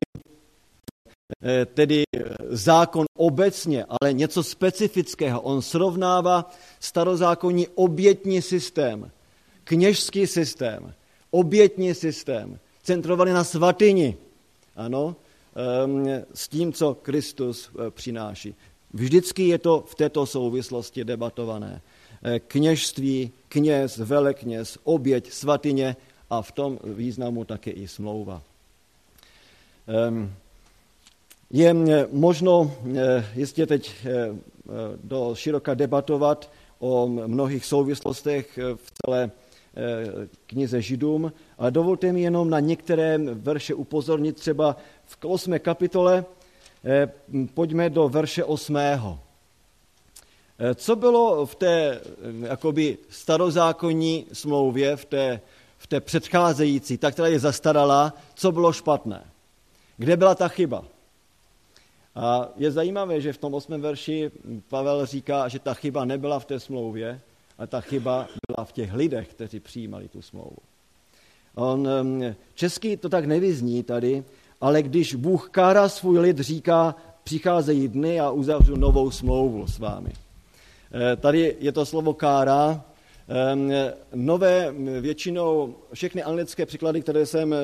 eh, 1.42 1.66
tedy 1.66 2.02
zákon 2.48 3.06
obecně, 3.16 3.85
ale 3.88 4.12
něco 4.12 4.42
specifického. 4.42 5.40
On 5.40 5.62
srovnává 5.62 6.50
starozákonní 6.80 7.68
obětní 7.68 8.42
systém 8.42 9.11
kněžský 9.66 10.26
systém, 10.26 10.94
obětní 11.30 11.94
systém, 11.94 12.59
centrovaný 12.82 13.32
na 13.32 13.44
svatyni, 13.44 14.16
ano, 14.76 15.16
s 16.34 16.48
tím, 16.48 16.72
co 16.72 16.94
Kristus 16.94 17.70
e, 17.70 17.90
přináší. 17.90 18.54
Vždycky 18.92 19.48
je 19.48 19.58
to 19.58 19.84
v 19.88 19.94
této 19.94 20.26
souvislosti 20.26 21.04
debatované. 21.04 21.80
E, 22.22 22.40
kněžství, 22.40 23.30
kněz, 23.48 23.96
velekněz, 23.96 24.78
oběť, 24.84 25.30
svatyně 25.30 25.96
a 26.30 26.42
v 26.42 26.52
tom 26.52 26.78
významu 26.84 27.44
také 27.44 27.70
i 27.70 27.88
smlouva. 27.88 28.42
Je 31.50 31.74
možno 32.12 32.72
e, 32.96 33.26
jistě 33.34 33.66
teď 33.66 34.06
do 35.04 35.34
široka 35.34 35.74
debatovat 35.74 36.50
o 36.78 37.06
mnohých 37.06 37.64
souvislostech 37.64 38.58
v 38.76 38.92
celé 38.92 39.30
knize 40.46 40.82
Židům, 40.82 41.32
ale 41.58 41.70
dovolte 41.70 42.12
mi 42.12 42.22
jenom 42.22 42.50
na 42.50 42.60
některé 42.60 43.18
verše 43.18 43.74
upozornit, 43.74 44.36
třeba 44.36 44.76
v 45.06 45.18
8. 45.24 45.58
kapitole, 45.58 46.24
eh, 46.84 47.12
pojďme 47.54 47.90
do 47.90 48.08
verše 48.08 48.44
8. 48.44 49.20
Eh, 50.58 50.74
co 50.74 50.96
bylo 50.96 51.46
v 51.46 51.54
té 51.54 51.92
eh, 51.92 52.00
jakoby 52.40 52.98
starozákonní 53.10 54.26
smlouvě, 54.32 54.96
v 54.96 55.04
té, 55.04 55.40
v 55.78 55.86
té 55.86 56.00
předcházející, 56.00 56.98
ta, 56.98 57.10
která 57.10 57.28
je 57.28 57.38
zastaralá, 57.38 58.12
co 58.34 58.52
bylo 58.52 58.72
špatné? 58.72 59.24
Kde 59.96 60.16
byla 60.16 60.34
ta 60.34 60.48
chyba? 60.48 60.84
A 62.14 62.48
je 62.56 62.70
zajímavé, 62.70 63.20
že 63.20 63.32
v 63.32 63.38
tom 63.38 63.54
osmém 63.54 63.80
verši 63.80 64.30
Pavel 64.68 65.06
říká, 65.06 65.48
že 65.48 65.58
ta 65.58 65.74
chyba 65.74 66.04
nebyla 66.04 66.38
v 66.38 66.44
té 66.44 66.60
smlouvě, 66.60 67.20
a 67.58 67.66
ta 67.66 67.80
chyba 67.80 68.28
byla 68.48 68.64
v 68.64 68.72
těch 68.72 68.94
lidech, 68.94 69.28
kteří 69.28 69.60
přijímali 69.60 70.08
tu 70.08 70.22
smlouvu. 70.22 70.56
On, 71.54 71.88
český 72.54 72.96
to 72.96 73.08
tak 73.08 73.24
nevyzní 73.24 73.82
tady, 73.82 74.24
ale 74.60 74.82
když 74.82 75.14
Bůh 75.14 75.48
kárá 75.50 75.88
svůj 75.88 76.18
lid, 76.18 76.38
říká, 76.38 76.94
přicházejí 77.24 77.88
dny 77.88 78.20
a 78.20 78.30
uzavřu 78.30 78.76
novou 78.76 79.10
smlouvu 79.10 79.66
s 79.66 79.78
vámi. 79.78 80.12
E, 81.12 81.16
tady 81.16 81.56
je 81.60 81.72
to 81.72 81.86
slovo 81.86 82.14
kára. 82.14 82.84
Nové 84.14 84.74
většinou, 85.00 85.74
všechny 85.92 86.22
anglické 86.22 86.66
překlady, 86.66 87.02
které 87.02 87.26
jsem 87.26 87.54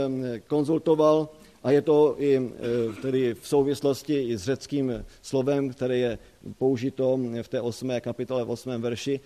konzultoval, 0.46 1.28
a 1.62 1.70
je 1.70 1.83
to 1.83 2.14
i 2.18 2.37
e, 2.37 2.42
tedy 3.02 3.35
v 3.35 3.48
souvislosti 3.48 4.22
i 4.22 4.37
s 4.37 4.44
řeckým 4.44 5.05
slovem, 5.22 5.70
které 5.70 5.96
je 5.96 6.18
použito 6.59 7.18
v 7.42 7.48
té 7.48 7.61
osmé 7.61 8.00
kapitole, 8.00 8.44
v 8.44 8.50
osmém 8.50 8.83
verši, 8.83 9.20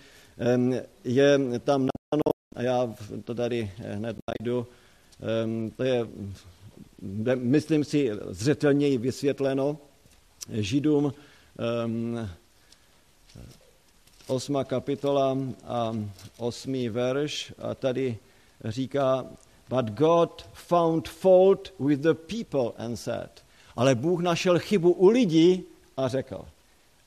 je 1.03 1.39
tam 1.63 1.87
napsáno, 1.89 2.31
a 2.55 2.61
já 2.61 2.93
to 3.23 3.35
tady 3.35 3.71
hned 3.77 4.17
najdu, 4.29 4.67
to 5.75 5.83
je, 5.83 6.07
myslím 7.35 7.83
si, 7.83 8.11
zřetelněji 8.29 8.97
vysvětleno, 8.97 9.77
Židům 10.49 11.13
8. 14.27 14.57
kapitola 14.63 15.37
a 15.63 15.97
8. 16.37 16.89
verš 16.89 17.53
a 17.57 17.75
tady 17.75 18.17
říká, 18.65 19.25
but 19.69 19.85
God 19.85 20.49
found 20.53 21.07
fault 21.07 21.73
with 21.79 21.99
the 21.99 22.13
people 22.13 22.85
and 22.85 22.95
said, 22.95 23.43
ale 23.75 23.95
Bůh 23.95 24.21
našel 24.21 24.59
chybu 24.59 24.91
u 24.91 25.07
lidí 25.07 25.63
a 25.97 26.07
řekl. 26.07 26.45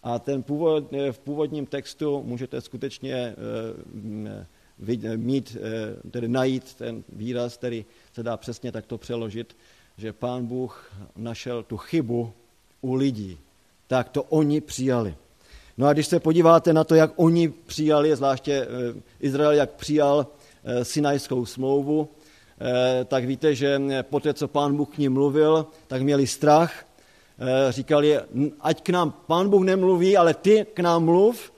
A 0.02 0.18
ten 0.18 0.42
původ, 0.42 0.84
v 1.10 1.18
původním 1.18 1.66
textu 1.66 2.22
můžete 2.22 2.60
skutečně 2.60 3.14
eh, 3.14 3.36
mít, 5.16 5.56
eh, 5.60 6.10
tedy 6.10 6.28
najít 6.28 6.74
ten 6.74 7.04
výraz, 7.08 7.56
který 7.56 7.84
se 8.12 8.22
dá 8.22 8.36
přesně 8.36 8.72
takto 8.72 8.98
přeložit, 8.98 9.56
že 10.00 10.12
pán 10.12 10.46
Bůh 10.46 10.92
našel 11.16 11.62
tu 11.62 11.76
chybu 11.76 12.32
u 12.80 12.94
lidí. 12.94 13.38
Tak 13.86 14.08
to 14.08 14.22
oni 14.22 14.60
přijali. 14.60 15.14
No 15.78 15.86
a 15.86 15.92
když 15.92 16.06
se 16.06 16.20
podíváte 16.20 16.72
na 16.72 16.84
to, 16.84 16.94
jak 16.94 17.12
oni 17.16 17.48
přijali, 17.48 18.16
zvláště 18.16 18.52
eh, 18.52 19.00
Izrael, 19.20 19.52
jak 19.52 19.70
přijal 19.70 20.26
Sinajskou 20.82 21.46
smlouvu, 21.46 22.08
tak 23.04 23.24
víte, 23.24 23.54
že 23.54 23.80
po 24.02 24.20
té, 24.20 24.34
co 24.34 24.48
pán 24.48 24.76
Bůh 24.76 24.88
k 24.88 24.98
ním 24.98 25.12
mluvil, 25.12 25.66
tak 25.86 26.02
měli 26.02 26.26
strach 26.26 26.84
Eh, 27.40 27.72
říkali, 27.72 28.18
ať 28.60 28.82
k 28.82 28.88
nám 28.88 29.14
pán 29.26 29.50
Bůh 29.50 29.64
nemluví, 29.64 30.16
ale 30.16 30.34
ty 30.34 30.66
k 30.74 30.80
nám 30.80 31.04
mluv. 31.04 31.52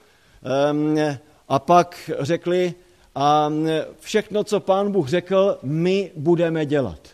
A 1.48 1.58
pak 1.58 2.10
řekli, 2.20 2.74
a 3.14 3.52
všechno, 4.00 4.44
co 4.44 4.60
pán 4.60 4.92
Bůh 4.92 5.08
řekl, 5.08 5.58
my 5.62 6.10
budeme 6.16 6.66
dělat. 6.66 7.08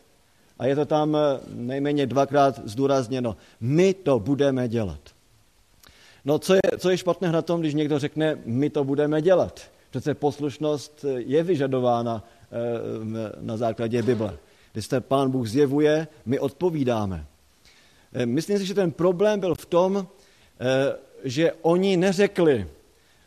A 0.59 0.67
je 0.67 0.77
to 0.77 0.87
tam 0.87 1.17
eh, 1.17 1.41
nejméně 1.49 2.07
dvakrát 2.07 2.61
zdůrazněno. 2.65 3.37
My 3.61 3.95
to 3.95 4.19
budeme 4.19 4.69
dělat. 4.69 5.01
No, 6.25 6.39
co 6.39 6.55
je, 6.55 6.61
co 6.79 6.91
je 6.91 6.99
špatné 6.99 7.33
na 7.33 7.43
tom, 7.43 7.61
když 7.61 7.75
někdo 7.75 7.99
řekne, 7.99 8.39
my 8.45 8.71
to 8.71 8.85
budeme 8.85 9.23
dělat? 9.23 9.61
Přece 9.91 10.15
poslušnost 10.15 11.05
je 11.17 11.43
vyžadována 11.43 12.25
eh, 12.25 13.33
na 13.41 13.57
základě 13.57 14.03
Bible. 14.03 14.39
Když 14.73 14.87
se 14.87 15.01
pán 15.01 15.31
Bůh 15.31 15.49
zjevuje, 15.49 16.09
my 16.27 16.39
odpovídáme. 16.39 17.27
Eh, 18.13 18.27
myslím 18.27 18.59
si, 18.59 18.67
že 18.67 18.75
ten 18.75 18.91
problém 18.91 19.41
byl 19.41 19.55
v 19.55 19.67
tom, 19.67 20.07
eh, 20.61 20.97
že 21.25 21.53
oni 21.63 21.97
neřekli 21.97 22.67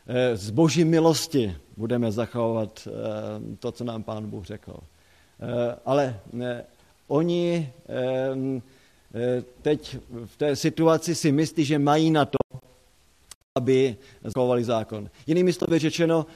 eh, 0.06 0.36
z 0.36 0.50
boží 0.50 0.84
milosti 0.84 1.56
budeme 1.76 2.12
zachovávat 2.12 2.88
to, 3.58 3.72
co 3.72 3.84
nám 3.84 4.02
pán 4.02 4.30
Bůh 4.30 4.44
řekl. 4.44 4.76
Ale 5.84 6.20
oni 7.12 7.72
teď 9.62 9.96
v 10.24 10.36
té 10.36 10.56
situaci 10.56 11.14
si 11.14 11.32
myslí, 11.32 11.64
že 11.64 11.78
mají 11.78 12.10
na 12.10 12.24
to, 12.24 12.38
aby 13.56 13.96
zachovali 14.24 14.64
zákon. 14.64 15.10
Jinými 15.26 15.52
slovy 15.52 15.78
řečeno, 15.78 16.26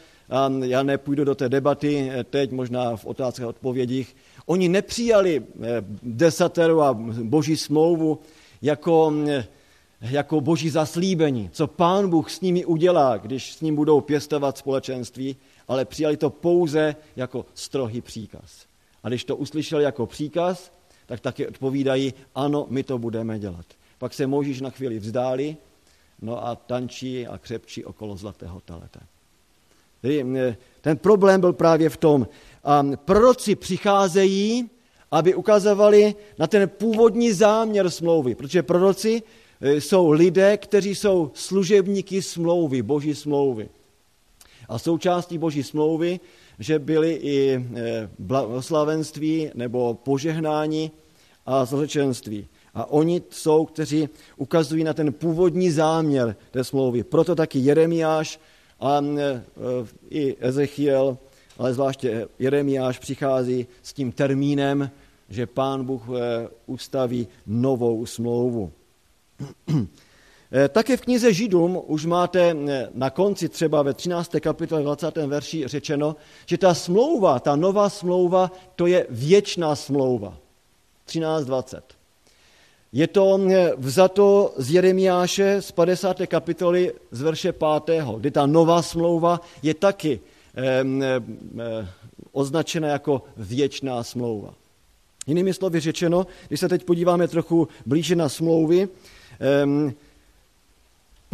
já 0.62 0.82
nepůjdu 0.82 1.24
do 1.24 1.34
té 1.34 1.48
debaty 1.48 2.10
teď, 2.30 2.52
možná 2.52 2.96
v 2.96 3.06
otázkách 3.06 3.44
a 3.44 3.48
odpovědích, 3.48 4.16
Oni 4.46 4.68
nepřijali 4.68 5.44
desateru 6.02 6.82
a 6.82 6.94
boží 7.22 7.56
smlouvu 7.56 8.18
jako, 8.62 9.12
jako 10.00 10.40
boží 10.40 10.70
zaslíbení, 10.70 11.50
co 11.52 11.66
pán 11.66 12.10
Bůh 12.10 12.30
s 12.30 12.40
nimi 12.40 12.64
udělá, 12.64 13.16
když 13.16 13.52
s 13.52 13.60
ním 13.60 13.76
budou 13.76 14.00
pěstovat 14.00 14.58
společenství, 14.58 15.36
ale 15.68 15.84
přijali 15.84 16.16
to 16.16 16.30
pouze 16.30 16.96
jako 17.16 17.46
strohý 17.54 18.00
příkaz. 18.00 18.66
A 19.02 19.08
když 19.08 19.24
to 19.24 19.36
uslyšeli 19.36 19.84
jako 19.84 20.06
příkaz, 20.06 20.72
tak 21.06 21.20
taky 21.20 21.48
odpovídají, 21.48 22.14
ano, 22.34 22.66
my 22.70 22.82
to 22.82 22.98
budeme 22.98 23.38
dělat. 23.38 23.66
Pak 23.98 24.14
se 24.14 24.26
Možíš 24.26 24.60
na 24.60 24.70
chvíli 24.70 24.98
vzdáli, 24.98 25.56
no 26.22 26.46
a 26.46 26.56
tančí 26.56 27.26
a 27.26 27.38
křepčí 27.38 27.84
okolo 27.84 28.16
zlatého 28.16 28.60
talete. 28.60 29.00
Ten 30.80 30.96
problém 30.96 31.40
byl 31.40 31.52
právě 31.52 31.88
v 31.90 31.96
tom, 31.96 32.26
a 32.64 32.82
proroci 33.04 33.54
přicházejí 33.54 34.70
aby 35.10 35.34
ukazovali 35.34 36.14
na 36.38 36.46
ten 36.46 36.68
původní 36.68 37.32
záměr 37.32 37.90
smlouvy, 37.90 38.34
protože 38.34 38.62
proroci 38.62 39.22
e, 39.60 39.80
jsou 39.80 40.10
lidé, 40.10 40.56
kteří 40.56 40.94
jsou 40.94 41.30
služebníky 41.34 42.22
smlouvy, 42.22 42.82
boží 42.82 43.14
smlouvy. 43.14 43.68
A 44.68 44.78
součástí 44.78 45.38
boží 45.38 45.62
smlouvy, 45.62 46.20
že 46.58 46.78
byly 46.78 47.12
i 47.12 47.54
e, 47.54 47.62
blahoslavenství 48.18 49.50
nebo 49.54 49.94
požehnání 49.94 50.90
a 51.46 51.64
zlečenství. 51.64 52.48
A 52.74 52.90
oni 52.90 53.22
jsou, 53.30 53.64
kteří 53.64 54.08
ukazují 54.36 54.84
na 54.84 54.94
ten 54.94 55.12
původní 55.12 55.70
záměr 55.70 56.36
té 56.50 56.64
smlouvy. 56.64 57.04
Proto 57.04 57.34
taky 57.34 57.58
Jeremiáš 57.58 58.40
a 58.80 59.00
e, 59.00 59.42
i 60.10 60.36
Ezechiel, 60.40 61.18
ale 61.58 61.74
zvláště 61.74 62.28
Jeremiáš 62.38 62.98
přichází 62.98 63.66
s 63.82 63.92
tím 63.92 64.12
termínem, 64.12 64.90
že 65.28 65.46
pán 65.46 65.84
Bůh 65.84 66.02
eh, 66.08 66.48
ustaví 66.66 67.28
novou 67.46 68.06
smlouvu. 68.06 68.72
Eh, 70.52 70.68
také 70.68 70.96
v 70.96 71.00
knize 71.00 71.32
Židům 71.32 71.80
už 71.86 72.06
máte 72.06 72.40
eh, 72.40 72.88
na 72.94 73.10
konci 73.10 73.48
třeba 73.48 73.82
ve 73.82 73.94
13. 73.94 74.30
kapitole 74.40 74.82
20. 74.82 75.16
verši 75.16 75.68
řečeno, 75.68 76.16
že 76.46 76.58
ta 76.58 76.74
smlouva, 76.74 77.38
ta 77.38 77.56
nová 77.56 77.88
smlouva, 77.88 78.52
to 78.76 78.86
je 78.86 79.06
věčná 79.10 79.76
smlouva. 79.76 80.36
13.20. 81.08 81.80
Je 82.92 83.06
to 83.06 83.40
vzato 83.76 84.54
z 84.56 84.70
Jeremiáše 84.70 85.62
z 85.62 85.72
50. 85.72 86.16
kapitoly 86.26 86.92
z 87.10 87.20
verše 87.22 87.52
5., 87.86 88.04
kdy 88.18 88.30
ta 88.30 88.46
nová 88.46 88.82
smlouva 88.82 89.40
je 89.62 89.74
taky 89.74 90.20
eh, 90.54 90.84
eh, 91.60 91.88
označena 92.32 92.88
jako 92.88 93.22
věčná 93.36 94.02
smlouva. 94.02 94.54
Jinými 95.26 95.54
slovy 95.54 95.80
řečeno, 95.80 96.26
když 96.48 96.60
se 96.60 96.68
teď 96.68 96.84
podíváme 96.84 97.28
trochu 97.28 97.68
blíže 97.86 98.16
na 98.16 98.28
smlouvy, 98.28 98.88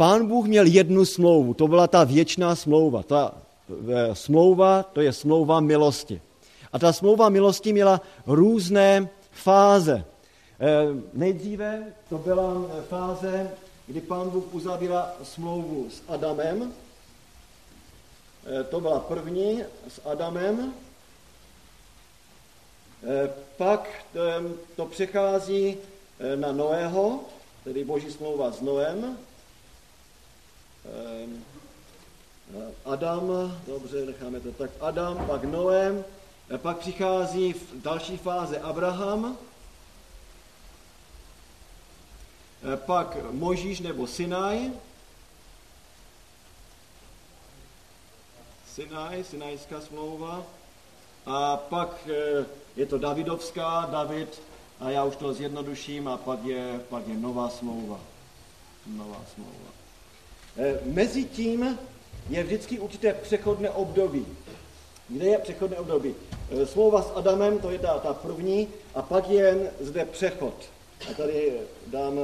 pán 0.03 0.27
Bůh 0.27 0.45
měl 0.45 0.65
jednu 0.65 1.05
smlouvu, 1.05 1.53
to 1.53 1.67
byla 1.67 1.87
ta 1.87 2.03
věčná 2.03 2.55
smlouva. 2.55 3.03
Ta 3.03 3.31
e, 3.87 4.15
smlouva, 4.15 4.83
to 4.83 5.01
je 5.01 5.13
smlouva 5.13 5.59
milosti. 5.59 6.21
A 6.73 6.79
ta 6.79 6.93
smlouva 6.93 7.29
milosti 7.29 7.73
měla 7.73 8.01
různé 8.27 9.09
fáze. 9.31 9.93
E, 9.95 10.03
nejdříve 11.13 11.83
to 12.09 12.17
byla 12.17 12.53
fáze, 12.89 13.51
kdy 13.87 14.01
pán 14.01 14.29
Bůh 14.29 14.43
uzavírá 14.51 15.11
smlouvu 15.23 15.87
s 15.89 16.03
Adamem. 16.07 16.73
E, 18.43 18.63
to 18.63 18.81
byla 18.81 18.99
první 18.99 19.63
s 19.87 20.01
Adamem. 20.05 20.73
Pak 23.57 23.89
to 24.75 24.85
přechází 24.85 25.77
na 26.35 26.51
Noého, 26.51 27.19
tedy 27.63 27.83
boží 27.83 28.11
smlouva 28.11 28.51
s 28.51 28.61
Noem. 28.61 29.17
Ehm, 30.85 31.43
eh, 32.59 32.73
Adam, 32.85 33.53
dobře, 33.67 34.05
necháme 34.05 34.39
to 34.39 34.51
tak, 34.51 34.71
Adam, 34.81 35.27
pak 35.27 35.43
Noem, 35.43 36.05
pak 36.57 36.77
přichází 36.77 37.53
v 37.53 37.81
další 37.81 38.17
fáze 38.17 38.59
Abraham, 38.59 39.37
pak 42.75 43.17
Možíš 43.31 43.79
nebo 43.79 44.07
Sinaj, 44.07 44.71
Sinaj, 48.73 49.23
Sinajská 49.23 49.81
smlouva, 49.81 50.43
a 51.25 51.57
pak 51.57 52.07
je 52.75 52.85
to 52.85 52.97
Davidovská, 52.97 53.87
David, 53.91 54.41
a 54.79 54.89
já 54.89 55.03
už 55.03 55.15
to 55.15 55.33
zjednoduším, 55.33 56.07
a 56.07 56.17
pak 56.17 56.43
je, 56.43 56.79
pak 56.89 57.07
je 57.07 57.17
nová 57.17 57.49
smlouva. 57.49 57.99
Nová 58.87 59.21
smlouva. 59.33 59.82
E, 60.57 60.79
mezi 60.85 61.23
tím 61.23 61.79
je 62.29 62.43
vždycky 62.43 62.79
určité 62.79 63.13
přechodné 63.13 63.69
období. 63.69 64.25
Kde 65.09 65.25
je 65.25 65.37
přechodné 65.37 65.77
období? 65.77 66.15
E, 66.51 66.65
smlouva 66.65 67.01
s 67.01 67.11
Adamem, 67.15 67.59
to 67.59 67.69
je 67.69 67.79
ta, 67.79 67.99
ta 67.99 68.13
první, 68.13 68.67
a 68.95 69.01
pak 69.01 69.29
je 69.29 69.71
zde 69.79 70.05
přechod. 70.05 70.53
A 71.11 71.13
tady 71.13 71.53
dám 71.87 72.19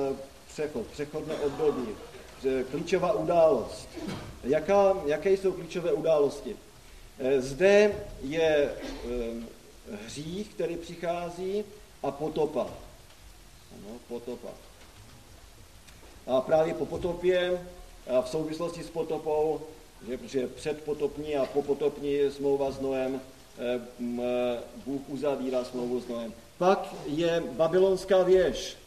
přechod, 0.54 0.88
přechodné 0.88 1.36
období, 1.36 1.88
klíčová 2.72 3.14
událost. 3.14 3.90
Jaká, 4.44 4.98
jaké 5.06 5.32
jsou 5.32 5.52
klíčové 5.52 5.94
události? 5.94 6.56
Zde 7.38 7.96
je 8.22 8.74
hřích, 10.06 10.50
který 10.50 10.78
přichází, 10.78 11.64
a 12.04 12.12
potopa. 12.12 12.68
Ano, 13.72 13.98
potopa. 14.08 14.48
A 16.28 16.42
právě 16.42 16.74
po 16.74 16.86
potopě, 16.86 17.66
v 18.22 18.30
souvislosti 18.30 18.84
s 18.84 18.90
potopou, 18.90 19.62
že, 20.08 20.20
že 20.28 20.48
předpotopní 20.48 21.36
a 21.36 21.46
popotopní 21.46 22.18
smlouva 22.30 22.72
s 22.72 22.80
Noem, 22.80 23.22
eh, 23.58 23.82
eh, 24.22 24.60
Bůh 24.86 25.02
uzavírá 25.08 25.64
smlouvu 25.64 26.02
s 26.02 26.08
Noem. 26.08 26.34
Pak 26.58 26.96
je 27.06 27.44
babylonská 27.52 28.24
věž. 28.24 28.78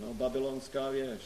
No, 0.00 0.14
babylonská 0.14 0.88
věž. 0.90 1.20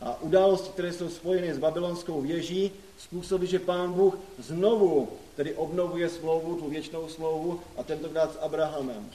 A 0.00 0.20
události, 0.20 0.68
které 0.68 0.92
jsou 0.92 1.08
spojeny 1.08 1.54
s 1.54 1.58
babylonskou 1.58 2.20
věží, 2.20 2.72
způsobí, 2.98 3.46
že 3.46 3.58
pán 3.58 3.92
Bůh 3.92 4.18
znovu 4.38 5.08
tedy 5.36 5.54
obnovuje 5.54 6.08
smlouvu, 6.08 6.56
tu 6.56 6.70
věčnou 6.70 7.08
smlouvu 7.08 7.60
a 7.76 7.82
tentokrát 7.82 8.32
s 8.32 8.38
Abrahamem. 8.38 9.10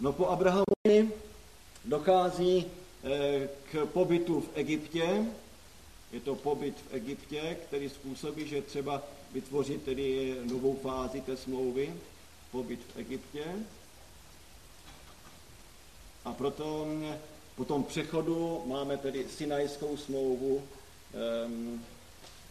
No 0.00 0.12
po 0.12 0.26
Abrahamovi 0.26 1.10
dochází 1.84 2.66
k 3.72 3.86
pobytu 3.86 4.40
v 4.40 4.50
Egyptě. 4.54 5.26
Je 6.12 6.20
to 6.20 6.34
pobyt 6.34 6.76
v 6.76 6.94
Egyptě, 6.94 7.56
který 7.66 7.88
způsobí, 7.88 8.48
že 8.48 8.62
třeba 8.62 9.02
vytvořit 9.32 9.82
tedy 9.82 10.36
novou 10.44 10.78
fázi 10.82 11.20
té 11.20 11.36
smlouvy, 11.36 11.94
pobyt 12.52 12.80
v 12.94 12.98
Egyptě. 12.98 13.44
A 16.24 16.32
proto 16.32 16.86
po 17.56 17.64
tom 17.64 17.84
přechodu 17.84 18.62
máme 18.66 18.96
tedy 18.96 19.26
Sinajskou 19.28 19.96
smlouvu, 19.96 20.62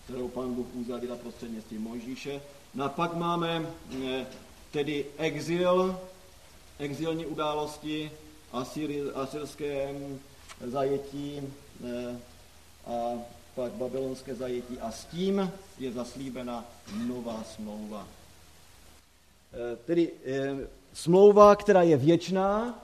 kterou 0.04 0.28
pán 0.28 0.54
Bůh 0.54 0.68
uzavírá 0.74 1.16
prostřednictvím 1.16 1.82
Mojžíše. 1.82 2.42
No 2.74 2.86
a 2.86 2.90
pak 2.90 3.14
máme 3.14 3.66
eh, 4.06 4.28
tedy 4.72 5.06
exil, 5.18 6.00
exilní 6.80 7.26
události, 7.26 8.12
asyrské 9.16 9.96
zajetí 10.66 11.42
eh, 11.86 12.18
a 12.86 13.14
pak 13.56 13.72
babylonské 13.72 14.36
zajetí 14.36 14.80
a 14.80 14.92
s 14.92 15.06
tím 15.06 15.52
je 15.80 15.92
zaslíbena 15.92 16.66
nová 17.08 17.44
smlouva. 17.44 18.08
Eh, 19.54 19.76
tedy 19.86 20.12
smlouva, 20.94 21.56
která 21.56 21.82
je 21.82 21.98
věčná, 21.98 22.80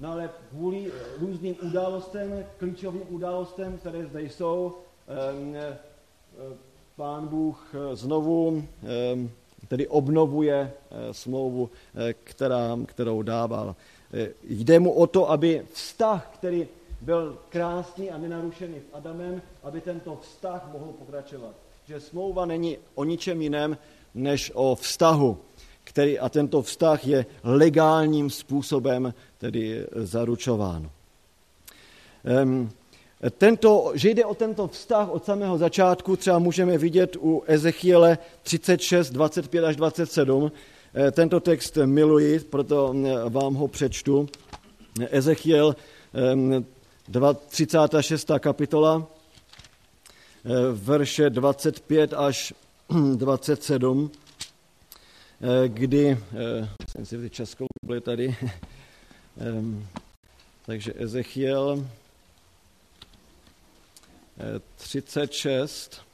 no 0.00 0.12
ale 0.12 0.30
kvůli 0.50 0.92
různým 1.18 1.56
událostem, 1.62 2.44
klíčovým 2.58 3.02
událostem, 3.08 3.78
které 3.78 4.06
zde 4.06 4.22
jsou, 4.22 4.74
pán 6.96 7.28
Bůh 7.28 7.74
eh, 7.74 7.96
znovu 7.96 8.64
tedy 9.68 9.88
obnovuje 9.88 10.72
eh, 10.90 11.14
smlouvu, 11.14 11.70
eh, 11.94 12.14
která, 12.24 12.78
kterou 12.86 13.22
dával. 13.22 13.76
Jde 14.42 14.78
mu 14.78 14.92
o 14.92 15.06
to, 15.06 15.30
aby 15.30 15.62
vztah, 15.72 16.30
který 16.34 16.68
byl 17.06 17.38
krásný 17.48 18.10
a 18.10 18.18
nenarušený 18.18 18.74
s 18.76 18.94
Adamem, 18.94 19.42
aby 19.62 19.80
tento 19.80 20.18
vztah 20.22 20.68
mohl 20.72 20.92
pokračovat. 20.92 21.54
Že 21.88 22.00
smlouva 22.00 22.46
není 22.46 22.78
o 22.94 23.04
ničem 23.04 23.42
jiném, 23.42 23.78
než 24.14 24.52
o 24.54 24.74
vztahu, 24.74 25.38
který, 25.84 26.18
a 26.18 26.28
tento 26.28 26.62
vztah 26.62 27.06
je 27.06 27.26
legálním 27.44 28.30
způsobem 28.30 29.14
tedy 29.38 29.86
zaručován. 29.94 30.90
Um, 32.42 32.70
tento, 33.38 33.92
že 33.94 34.10
jde 34.10 34.24
o 34.24 34.34
tento 34.34 34.68
vztah 34.68 35.08
od 35.10 35.24
samého 35.24 35.58
začátku, 35.58 36.16
třeba 36.16 36.38
můžeme 36.38 36.78
vidět 36.78 37.16
u 37.20 37.42
Ezechiele 37.46 38.18
36, 38.42 39.10
25 39.10 39.64
až 39.64 39.76
27. 39.76 40.52
Eh, 40.94 41.10
tento 41.10 41.40
text 41.40 41.78
miluji, 41.84 42.40
proto 42.40 42.94
eh, 42.94 43.30
vám 43.30 43.54
ho 43.54 43.68
přečtu. 43.68 44.28
Ezechiel 45.10 45.76
36. 47.10 48.38
kapitola, 48.38 49.06
eh, 50.44 50.50
verše 50.72 51.30
25 51.30 52.12
až 52.12 52.54
27, 53.16 54.10
kdy, 55.66 56.18
jsem 56.88 57.06
si 57.06 57.30
českou 57.30 57.66
Bibli 57.82 58.00
tady, 58.00 58.36
takže 60.66 60.92
Ezechiel 60.96 61.86
36. 64.76 66.06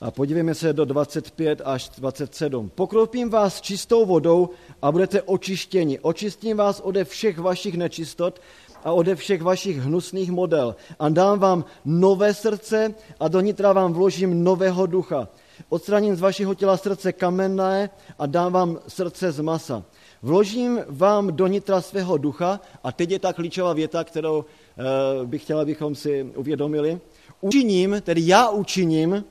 A 0.00 0.10
podívejme 0.10 0.54
se 0.54 0.72
do 0.72 0.84
25 0.84 1.60
až 1.64 1.88
27. 1.88 2.68
Pokropím 2.68 3.30
vás 3.30 3.60
čistou 3.60 4.06
vodou 4.06 4.50
a 4.82 4.92
budete 4.92 5.22
očištěni. 5.22 5.98
Očistím 6.00 6.56
vás 6.56 6.80
ode 6.80 7.04
všech 7.04 7.38
vašich 7.38 7.74
nečistot 7.74 8.40
a 8.84 8.92
ode 8.92 9.16
všech 9.16 9.42
vašich 9.42 9.76
hnusných 9.78 10.30
model. 10.30 10.76
A 10.98 11.08
dám 11.08 11.38
vám 11.38 11.64
nové 11.84 12.34
srdce 12.34 12.94
a 13.20 13.28
do 13.28 13.40
nitra 13.40 13.72
vám 13.72 13.92
vložím 13.92 14.44
nového 14.44 14.86
ducha. 14.86 15.28
Odstraním 15.68 16.16
z 16.16 16.20
vašeho 16.20 16.54
těla 16.54 16.76
srdce 16.76 17.12
kamenné 17.12 17.90
a 18.18 18.26
dám 18.26 18.52
vám 18.52 18.78
srdce 18.88 19.32
z 19.32 19.40
masa. 19.40 19.84
Vložím 20.22 20.80
vám 20.88 21.36
do 21.36 21.46
nitra 21.46 21.80
svého 21.80 22.16
ducha, 22.16 22.60
a 22.84 22.92
teď 22.92 23.10
je 23.10 23.18
ta 23.18 23.32
klíčová 23.32 23.72
věta, 23.72 24.04
kterou 24.04 24.44
Eh, 24.78 25.26
bych 25.26 25.42
chtěl, 25.42 25.60
abychom 25.60 25.94
si 25.94 26.22
uvědomili. 26.36 27.00
Učiním, 27.40 27.96
tedy 28.02 28.26
já 28.26 28.50
učiním, 28.50 29.24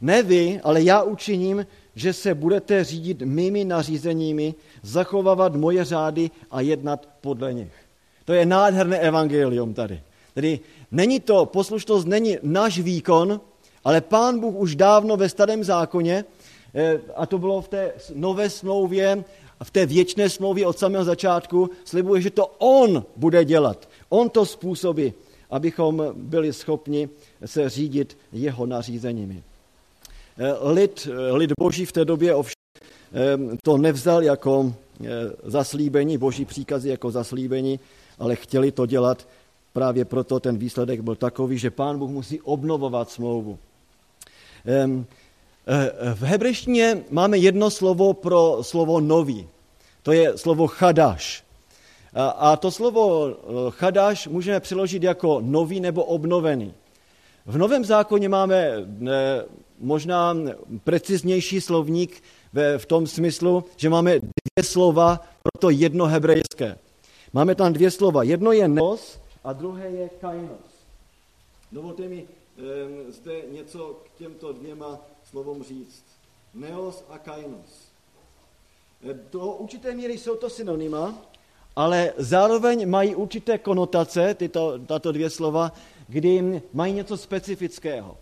ne 0.00 0.22
vy, 0.22 0.60
ale 0.64 0.82
já 0.82 1.02
učiním, 1.02 1.66
že 1.94 2.12
se 2.12 2.34
budete 2.34 2.84
řídit 2.84 3.22
mými 3.22 3.64
nařízeními, 3.64 4.54
zachovávat 4.82 5.54
moje 5.54 5.84
řády 5.84 6.30
a 6.50 6.60
jednat 6.60 7.08
podle 7.20 7.52
nich. 7.52 7.87
To 8.28 8.34
je 8.34 8.46
nádherné 8.46 8.98
evangelium 8.98 9.74
tady. 9.74 10.02
Tedy 10.34 10.60
není 10.90 11.20
to, 11.20 11.46
poslušnost 11.46 12.06
není 12.06 12.36
náš 12.42 12.78
výkon, 12.78 13.40
ale 13.84 14.00
pán 14.00 14.40
Bůh 14.40 14.54
už 14.54 14.76
dávno 14.76 15.16
ve 15.16 15.28
starém 15.28 15.64
zákoně, 15.64 16.24
eh, 16.74 17.00
a 17.16 17.26
to 17.26 17.38
bylo 17.38 17.60
v 17.60 17.68
té 17.68 17.92
nové 18.14 18.50
smlouvě, 18.50 19.24
v 19.64 19.70
té 19.70 19.86
věčné 19.86 20.30
smlouvě 20.30 20.66
od 20.66 20.78
samého 20.78 21.04
začátku, 21.04 21.70
slibuje, 21.84 22.22
že 22.22 22.30
to 22.30 22.46
on 22.58 23.04
bude 23.16 23.44
dělat. 23.44 23.88
On 24.08 24.30
to 24.30 24.46
způsobí, 24.46 25.12
abychom 25.50 26.12
byli 26.14 26.52
schopni 26.52 27.08
se 27.44 27.68
řídit 27.68 28.18
jeho 28.32 28.66
nařízeními. 28.66 29.42
Eh, 30.38 30.70
lid, 30.70 31.08
eh, 31.10 31.32
lid 31.32 31.52
boží 31.60 31.84
v 31.84 31.92
té 31.92 32.04
době 32.04 32.34
ovšem 32.34 32.58
to 33.62 33.78
nevzal 33.78 34.22
jako 34.22 34.74
zaslíbení, 35.44 36.18
boží 36.18 36.44
příkazy 36.44 36.88
jako 36.88 37.10
zaslíbení, 37.10 37.80
ale 38.18 38.36
chtěli 38.36 38.72
to 38.72 38.86
dělat, 38.86 39.28
právě 39.72 40.04
proto 40.04 40.40
ten 40.40 40.58
výsledek 40.58 41.00
byl 41.00 41.14
takový, 41.14 41.58
že 41.58 41.70
pán 41.70 41.98
Bůh 41.98 42.10
musí 42.10 42.40
obnovovat 42.40 43.10
smlouvu. 43.10 43.58
V 46.14 46.22
hebrejštině 46.22 47.04
máme 47.10 47.38
jedno 47.38 47.70
slovo 47.70 48.14
pro 48.14 48.58
slovo 48.62 49.00
nový. 49.00 49.48
To 50.02 50.12
je 50.12 50.38
slovo 50.38 50.66
chadaš. 50.66 51.44
A 52.14 52.56
to 52.56 52.70
slovo 52.70 53.28
eh, 53.28 53.34
chadáš 53.70 54.28
můžeme 54.28 54.60
přeložit 54.60 55.02
jako 55.02 55.38
nový 55.44 55.80
nebo 55.80 56.04
obnovený. 56.04 56.74
V 57.46 57.58
Novém 57.58 57.84
zákoně 57.84 58.28
máme 58.28 58.56
eh, 58.56 59.44
možná 59.80 60.36
preciznější 60.84 61.60
slovník 61.60 62.22
v 62.78 62.86
tom 62.86 63.06
smyslu, 63.06 63.64
že 63.76 63.88
máme 63.88 64.18
dvě 64.18 64.64
slova 64.64 65.16
pro 65.16 65.60
to 65.60 65.70
jedno 65.70 66.06
hebrejské. 66.06 66.78
Máme 67.32 67.54
tam 67.54 67.72
dvě 67.72 67.90
slova. 67.90 68.22
Jedno 68.22 68.52
je 68.52 68.68
neos 68.68 69.20
a 69.44 69.52
druhé 69.52 69.88
je 69.88 70.08
kainos. 70.08 70.86
Dovolte 71.72 72.08
mi 72.08 72.28
eh, 72.28 73.12
zde 73.12 73.42
něco 73.52 74.00
k 74.04 74.18
těmto 74.18 74.52
dvěma 74.52 74.98
slovům 75.24 75.62
říct. 75.62 76.04
Neos 76.54 77.04
a 77.08 77.18
kainos. 77.18 77.88
Do 79.32 79.40
určité 79.40 79.94
míry 79.94 80.18
jsou 80.18 80.36
to 80.36 80.50
synonyma, 80.50 81.14
ale 81.76 82.12
zároveň 82.16 82.88
mají 82.88 83.14
určité 83.14 83.58
konotace, 83.58 84.34
tyto, 84.34 84.78
tato 84.78 85.12
dvě 85.12 85.30
slova, 85.30 85.72
kdy 86.08 86.62
mají 86.72 86.92
něco 86.92 87.16
specifického. 87.16 88.16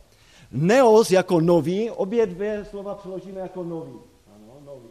Neos 0.53 1.11
jako 1.11 1.40
nový, 1.40 1.90
obě 1.90 2.27
dvě 2.27 2.64
slova 2.71 2.95
přeložíme 2.95 3.40
jako 3.40 3.64
nový. 3.64 3.99
Ano, 4.35 4.61
nový. 4.64 4.90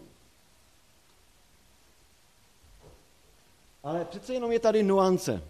Ale 3.85 4.05
přece 4.05 4.33
jenom 4.33 4.51
je 4.51 4.59
tady 4.59 4.83
nuance. 4.83 5.41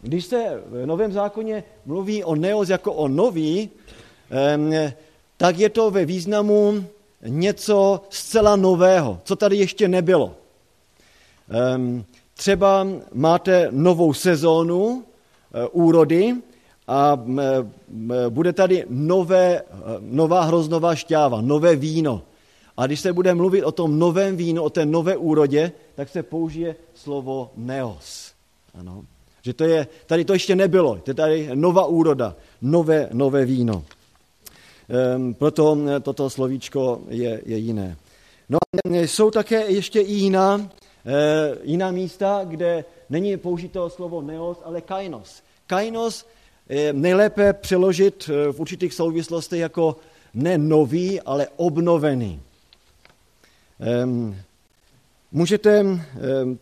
Když 0.00 0.24
se 0.24 0.62
v 0.66 0.86
Novém 0.86 1.12
zákoně 1.12 1.64
mluví 1.86 2.24
o 2.24 2.34
neos 2.34 2.68
jako 2.68 2.92
o 2.92 3.08
nový, 3.08 3.70
tak 5.36 5.58
je 5.58 5.68
to 5.68 5.90
ve 5.90 6.04
významu 6.04 6.84
něco 7.26 8.00
zcela 8.10 8.56
nového, 8.56 9.20
co 9.24 9.36
tady 9.36 9.56
ještě 9.56 9.88
nebylo. 9.88 10.34
Třeba 12.34 12.86
máte 13.12 13.68
novou 13.70 14.12
sezónu 14.12 15.04
eh, 15.54 15.66
úrody 15.72 16.34
a 16.88 17.24
bude 18.28 18.52
tady 18.52 18.84
nové, 18.88 19.62
nová 20.00 20.42
hroznová 20.42 20.94
šťáva, 20.94 21.40
nové 21.40 21.76
víno. 21.76 22.22
A 22.76 22.86
když 22.86 23.00
se 23.00 23.12
bude 23.12 23.34
mluvit 23.34 23.64
o 23.64 23.72
tom 23.72 23.98
novém 23.98 24.36
vínu, 24.36 24.62
o 24.62 24.70
té 24.70 24.86
nové 24.86 25.16
úrodě, 25.16 25.72
tak 25.94 26.08
se 26.08 26.22
použije 26.22 26.76
slovo 26.94 27.50
neos. 27.56 28.32
Ano. 28.74 29.04
Že 29.42 29.52
to 29.52 29.64
je, 29.64 29.86
tady 30.06 30.24
to 30.24 30.32
ještě 30.32 30.56
nebylo, 30.56 30.98
to 31.02 31.10
je 31.10 31.14
tady 31.14 31.50
nová 31.54 31.86
úroda, 31.86 32.36
nové, 32.62 33.08
nové 33.12 33.44
víno. 33.44 33.84
Ehm, 34.88 35.34
proto 35.34 35.78
toto 36.02 36.30
slovíčko 36.30 37.00
je, 37.08 37.42
je 37.46 37.56
jiné. 37.56 37.96
No 38.48 38.58
a 38.72 39.00
jsou 39.00 39.30
také 39.30 39.70
ještě 39.70 40.00
i 40.00 40.12
jiná, 40.12 40.70
e, 41.06 41.58
jiná 41.62 41.90
místa, 41.90 42.40
kde 42.44 42.84
není 43.10 43.36
použito 43.36 43.90
slovo 43.90 44.22
neos, 44.22 44.58
ale 44.64 44.80
kainos. 44.80 45.42
Kainos 45.66 46.26
je 46.68 46.92
nejlépe 46.92 47.52
přeložit 47.52 48.30
v 48.52 48.60
určitých 48.60 48.94
souvislostech 48.94 49.60
jako 49.60 49.96
ne 50.34 50.58
nový, 50.58 51.20
ale 51.20 51.48
obnovený. 51.56 52.40
Můžete 55.32 55.84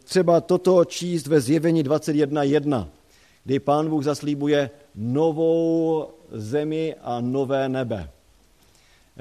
třeba 0.04 0.40
toto 0.40 0.84
číst 0.84 1.26
ve 1.26 1.40
zjevení 1.40 1.84
21.1, 1.84 2.86
kdy 3.44 3.58
pán 3.58 3.90
Bůh 3.90 4.04
zaslíbuje 4.04 4.70
novou 4.94 6.06
zemi 6.32 6.94
a 7.02 7.20
nové 7.20 7.68
nebe. 7.68 8.10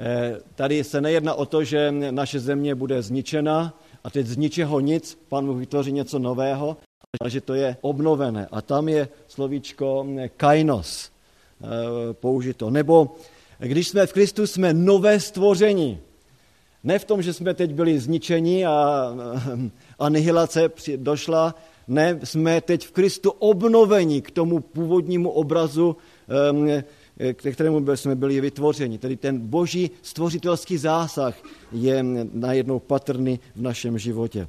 Eh, 0.02 0.40
tady 0.54 0.84
se 0.84 1.00
nejedná 1.00 1.34
o 1.34 1.46
to, 1.46 1.64
že 1.64 1.92
naše 2.10 2.40
země 2.40 2.74
bude 2.74 3.02
zničena 3.02 3.74
a 4.04 4.10
teď 4.10 4.26
z 4.26 4.36
ničeho 4.36 4.80
nic 4.80 5.18
pán 5.28 5.46
Bůh 5.46 5.58
vytvoří 5.58 5.92
něco 5.92 6.18
nového, 6.18 6.76
ale 7.20 7.30
že 7.30 7.40
to 7.40 7.54
je 7.54 7.76
obnovené. 7.80 8.48
A 8.50 8.62
tam 8.62 8.88
je 8.88 9.08
slovíčko 9.28 10.06
kainos 10.36 11.10
eh, 11.10 11.66
použito. 12.12 12.70
Nebo 12.70 13.16
když 13.58 13.88
jsme 13.88 14.06
v 14.06 14.12
Kristu, 14.12 14.46
jsme 14.46 14.72
nové 14.72 15.20
stvoření. 15.20 15.98
Ne 16.84 16.98
v 16.98 17.04
tom, 17.04 17.22
že 17.22 17.32
jsme 17.32 17.54
teď 17.54 17.74
byli 17.74 17.98
zničeni 17.98 18.66
a 18.66 19.06
anihilace 19.98 20.70
došla, 20.96 21.54
ne, 21.88 22.20
jsme 22.24 22.60
teď 22.60 22.86
v 22.86 22.90
Kristu 22.90 23.30
obnoveni 23.30 24.22
k 24.22 24.30
tomu 24.30 24.60
původnímu 24.60 25.30
obrazu, 25.30 25.96
k 27.32 27.52
kterému 27.52 27.96
jsme 27.96 28.14
byli 28.14 28.40
vytvořeni. 28.40 28.98
Tedy 28.98 29.16
ten 29.16 29.38
boží 29.38 29.90
stvořitelský 30.02 30.78
zásah 30.78 31.34
je 31.72 32.02
najednou 32.32 32.78
patrný 32.78 33.40
v 33.56 33.62
našem 33.62 33.98
životě. 33.98 34.48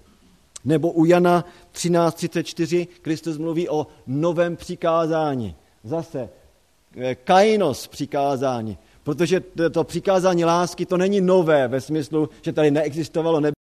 Nebo 0.65 0.91
u 0.91 1.05
Jana 1.05 1.45
13.34 1.73 2.87
Kristus 3.01 3.37
mluví 3.37 3.69
o 3.69 3.87
novém 4.07 4.55
přikázání. 4.55 5.55
Zase 5.83 6.29
eh, 6.95 7.15
kainos 7.15 7.87
přikázání. 7.87 8.77
Protože 9.03 9.43
to 9.71 9.83
přikázání 9.83 10.45
lásky 10.45 10.85
to 10.85 10.97
není 10.97 11.21
nové 11.21 11.67
ve 11.67 11.81
smyslu, 11.81 12.29
že 12.41 12.53
tady 12.53 12.71
neexistovalo 12.71 13.39
nebo 13.39 13.55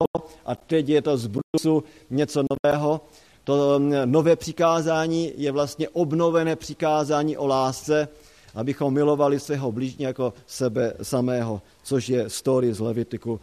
a 0.45 0.56
teď 0.56 0.89
je 0.89 1.02
to 1.02 1.17
z 1.17 1.28
brusu 1.28 1.84
něco 2.10 2.43
nového. 2.52 3.02
To 3.43 3.80
nové 4.06 4.36
přikázání 4.36 5.34
je 5.38 5.52
vlastně 5.52 5.89
obnovené 5.89 6.56
přikázání 6.56 7.38
o 7.38 7.47
lásce, 7.47 8.08
abychom 8.56 8.93
milovali 8.93 9.39
svého 9.39 9.71
blížně 9.71 10.08
jako 10.08 10.34
sebe 10.47 10.93
samého, 11.02 11.62
což 11.84 12.10
je 12.10 12.30
story 12.30 12.73
z 12.73 12.80
Levitiku 12.80 13.39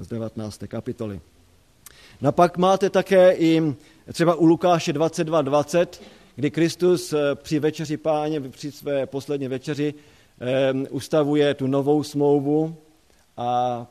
z 0.00 0.08
19. 0.08 0.62
kapitoly. 0.66 1.20
No 2.20 2.32
pak 2.32 2.58
máte 2.58 2.90
také 2.90 3.32
i 3.32 3.74
třeba 4.12 4.34
u 4.34 4.44
Lukáše 4.44 4.92
22.20, 4.92 5.86
kdy 6.36 6.50
Kristus 6.50 7.12
eh, 7.12 7.34
při 7.34 7.58
večeři 7.58 7.96
páně, 7.96 8.40
při 8.40 8.72
své 8.72 9.06
poslední 9.06 9.48
večeři, 9.48 9.94
ustavuje 10.90 11.54
tu 11.54 11.66
novou 11.66 12.02
smlouvu 12.02 12.76
a 13.36 13.86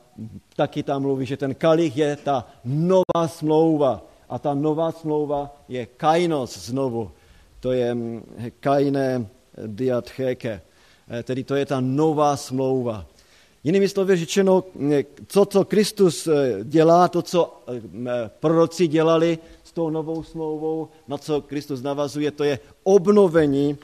taky 0.56 0.82
tam 0.82 1.02
mluví, 1.02 1.26
že 1.26 1.36
ten 1.36 1.54
kalich 1.54 1.96
je 1.96 2.16
ta 2.16 2.46
nová 2.64 3.28
smlouva. 3.28 4.02
A 4.28 4.38
ta 4.38 4.54
nová 4.54 4.92
smlouva 4.92 5.56
je 5.68 5.86
kainos 5.86 6.58
znovu. 6.58 7.10
To 7.60 7.72
je 7.72 7.96
kainé 8.60 9.26
diatcheke. 9.66 10.60
E, 11.10 11.22
tedy 11.22 11.44
to 11.44 11.54
je 11.54 11.66
ta 11.66 11.80
nová 11.80 12.36
smlouva. 12.36 13.06
Jinými 13.64 13.88
slovy 13.88 14.16
řečeno, 14.16 14.64
to, 15.32 15.46
co 15.46 15.64
Kristus 15.64 16.26
e, 16.26 16.58
dělá, 16.64 17.08
to, 17.08 17.22
co 17.22 17.62
e, 17.68 18.30
proroci 18.40 18.88
dělali 18.88 19.38
s 19.64 19.72
tou 19.72 19.90
novou 19.90 20.22
smlouvou, 20.22 20.88
na 21.08 21.18
co 21.18 21.40
Kristus 21.40 21.82
navazuje, 21.82 22.30
to 22.30 22.44
je 22.44 22.58
obnovení 22.82 23.78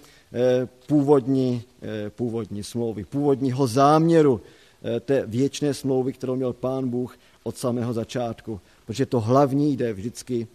původní, 0.86 1.62
eh, 1.82 2.10
původní 2.10 2.62
smlouvy, 2.62 3.04
původního 3.04 3.66
záměru 3.66 4.40
eh, 4.82 5.00
té 5.00 5.26
věčné 5.26 5.74
smlouvy, 5.74 6.12
kterou 6.12 6.36
měl 6.36 6.52
pán 6.52 6.88
Bůh 6.88 7.18
od 7.42 7.56
samého 7.56 7.92
začátku. 7.92 8.60
Protože 8.86 9.06
to 9.06 9.20
hlavní 9.20 9.76
jde 9.76 9.92
vždycky, 9.92 10.46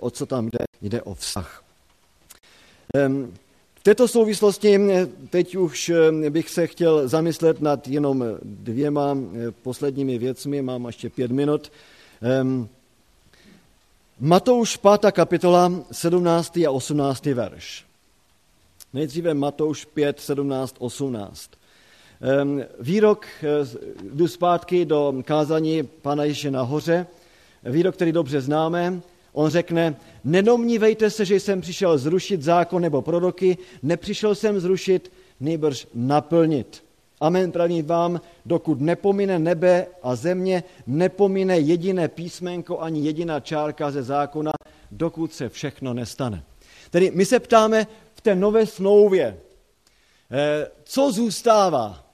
o 0.00 0.10
co 0.10 0.26
tam 0.26 0.46
jde, 0.46 0.64
jde 0.82 1.02
o 1.02 1.14
vztah. 1.14 1.62
V 3.74 3.82
této 3.82 4.08
souvislosti 4.08 4.80
teď 5.30 5.56
už 5.56 5.92
bych 6.30 6.50
se 6.50 6.66
chtěl 6.66 7.08
zamyslet 7.08 7.60
nad 7.60 7.88
jenom 7.88 8.24
dvěma 8.42 9.18
posledními 9.62 10.18
věcmi, 10.18 10.62
mám 10.62 10.86
ještě 10.86 11.10
pět 11.10 11.30
minut. 11.30 11.72
Matouš 14.20 14.76
5. 14.76 15.12
kapitola, 15.12 15.72
17. 15.92 16.56
a 16.56 16.70
18. 16.70 17.26
verš. 17.26 17.85
Nejdříve 18.96 19.34
Matouš 19.34 19.84
5, 19.84 20.20
17, 20.20 20.76
18. 20.78 21.50
Výrok, 22.80 23.26
eh, 23.42 23.46
jdu 24.02 24.28
zpátky 24.28 24.84
do 24.84 25.14
kázání 25.24 25.82
Pana 25.82 26.24
Ježíše 26.24 26.50
nahoře, 26.50 27.06
výrok, 27.64 27.94
který 27.94 28.12
dobře 28.12 28.40
známe, 28.40 29.00
on 29.32 29.50
řekne, 29.50 29.96
nedomnívejte 30.24 31.10
se, 31.10 31.24
že 31.24 31.40
jsem 31.40 31.60
přišel 31.60 31.98
zrušit 31.98 32.42
zákon 32.42 32.82
nebo 32.82 33.02
proroky, 33.02 33.58
nepřišel 33.82 34.34
jsem 34.34 34.60
zrušit, 34.60 35.12
nejbrž 35.40 35.86
naplnit. 35.94 36.84
Amen, 37.20 37.52
pravím 37.52 37.86
vám, 37.86 38.20
dokud 38.46 38.80
nepomine 38.80 39.38
nebe 39.38 39.86
a 40.02 40.16
země, 40.16 40.64
nepomine 40.86 41.58
jediné 41.58 42.08
písmenko 42.08 42.80
ani 42.80 43.00
jediná 43.00 43.40
čárka 43.40 43.90
ze 43.90 44.02
zákona, 44.02 44.52
dokud 44.90 45.32
se 45.32 45.48
všechno 45.48 45.94
nestane. 45.94 46.42
Tedy 46.90 47.10
my 47.14 47.24
se 47.24 47.40
ptáme, 47.40 47.86
té 48.26 48.34
nové 48.34 48.66
smlouvě, 48.66 49.38
eh, 50.30 50.70
co 50.84 51.12
zůstává? 51.12 52.04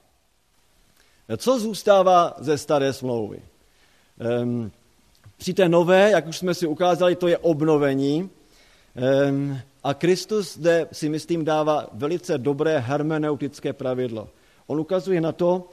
Co 1.37 1.59
zůstává 1.59 2.35
ze 2.39 2.59
staré 2.59 2.93
smlouvy? 2.93 3.43
Ehm, 4.21 4.71
při 5.37 5.55
té 5.55 5.69
nové, 5.69 6.11
jak 6.11 6.27
už 6.27 6.39
jsme 6.39 6.55
si 6.55 6.67
ukázali, 6.67 7.17
to 7.17 7.29
je 7.29 7.39
obnovení. 7.39 8.31
Ehm, 8.97 9.61
a 9.85 9.95
Kristus 9.95 10.55
zde 10.55 10.89
si 10.93 11.09
myslím 11.09 11.45
dává 11.45 11.89
velice 11.93 12.39
dobré 12.39 12.79
hermeneutické 12.79 13.73
pravidlo. 13.73 14.29
On 14.67 14.81
ukazuje 14.81 15.21
na 15.21 15.33
to, 15.33 15.69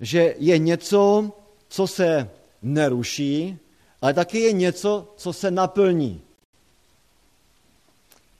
že 0.00 0.34
je 0.38 0.58
něco, 0.58 1.32
co 1.68 1.86
se 1.86 2.30
neruší, 2.62 3.58
ale 4.00 4.14
taky 4.14 4.40
je 4.40 4.52
něco, 4.52 5.12
co 5.16 5.32
se 5.32 5.50
naplní. 5.50 6.20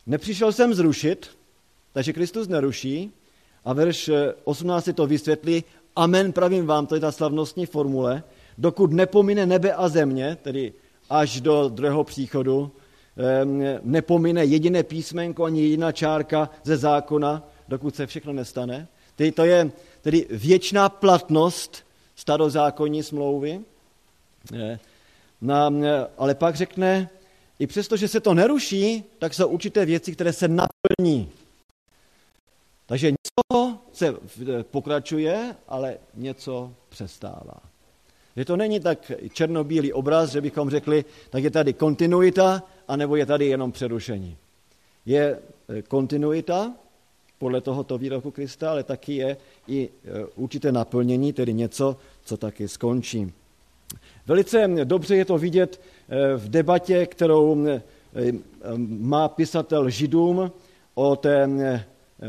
Nepřišel 0.06 0.52
jsem 0.52 0.74
zrušit, 0.74 1.41
takže 1.92 2.12
Kristus 2.12 2.48
neruší 2.48 3.12
a 3.64 3.72
verš 3.72 4.10
18 4.44 4.88
to 4.94 5.06
vysvětlí, 5.06 5.64
amen 5.96 6.32
pravím 6.32 6.66
vám, 6.66 6.86
to 6.86 6.94
je 6.94 7.00
ta 7.00 7.12
slavnostní 7.12 7.66
formule, 7.66 8.22
dokud 8.58 8.92
nepomine 8.92 9.46
nebe 9.46 9.72
a 9.72 9.88
země, 9.88 10.36
tedy 10.42 10.72
až 11.10 11.40
do 11.40 11.68
druhého 11.68 12.04
příchodu, 12.04 12.70
nepomine 13.82 14.44
jediné 14.44 14.82
písmenko 14.82 15.44
ani 15.44 15.62
jediná 15.62 15.92
čárka 15.92 16.50
ze 16.64 16.76
zákona, 16.76 17.48
dokud 17.68 17.96
se 17.96 18.06
všechno 18.06 18.32
nestane. 18.32 18.88
Tedy 19.16 19.32
to 19.32 19.44
je 19.44 19.72
tedy 20.00 20.26
věčná 20.30 20.88
platnost 20.88 21.84
starozákonní 22.16 23.02
smlouvy. 23.02 23.60
No, 25.40 25.70
ale 26.18 26.34
pak 26.34 26.56
řekne, 26.56 27.10
i 27.58 27.66
přesto, 27.66 27.96
že 27.96 28.08
se 28.08 28.20
to 28.20 28.34
neruší, 28.34 29.04
tak 29.18 29.34
jsou 29.34 29.48
určité 29.48 29.86
věci, 29.86 30.12
které 30.12 30.32
se 30.32 30.48
naplní. 30.48 31.28
Takže 32.86 33.10
něco 33.10 33.78
se 33.92 34.14
pokračuje, 34.62 35.56
ale 35.68 35.98
něco 36.14 36.72
přestává. 36.88 37.72
Že 38.36 38.44
to 38.44 38.56
není 38.56 38.80
tak 38.80 39.12
černobílý 39.32 39.92
obraz, 39.92 40.30
že 40.30 40.40
bychom 40.40 40.70
řekli, 40.70 41.04
tak 41.30 41.44
je 41.44 41.50
tady 41.50 41.72
kontinuita, 41.72 42.62
anebo 42.88 43.16
je 43.16 43.26
tady 43.26 43.46
jenom 43.46 43.72
přerušení. 43.72 44.36
Je 45.06 45.38
e, 45.68 45.82
kontinuita 45.82 46.72
podle 47.38 47.60
tohoto 47.60 47.98
výroku 47.98 48.30
Krista, 48.30 48.70
ale 48.70 48.82
taky 48.82 49.14
je 49.14 49.36
i 49.68 49.88
e, 49.88 50.24
určité 50.24 50.72
naplnění, 50.72 51.32
tedy 51.32 51.54
něco, 51.54 51.96
co 52.24 52.36
taky 52.36 52.68
skončí. 52.68 53.32
Velice 54.26 54.68
dobře 54.84 55.16
je 55.16 55.24
to 55.24 55.38
vidět 55.38 55.80
e, 56.08 56.36
v 56.36 56.48
debatě, 56.48 57.06
kterou 57.06 57.66
má 58.86 59.28
pisatel 59.28 59.90
Židům 59.90 60.52
o 60.94 61.16
té 61.16 61.48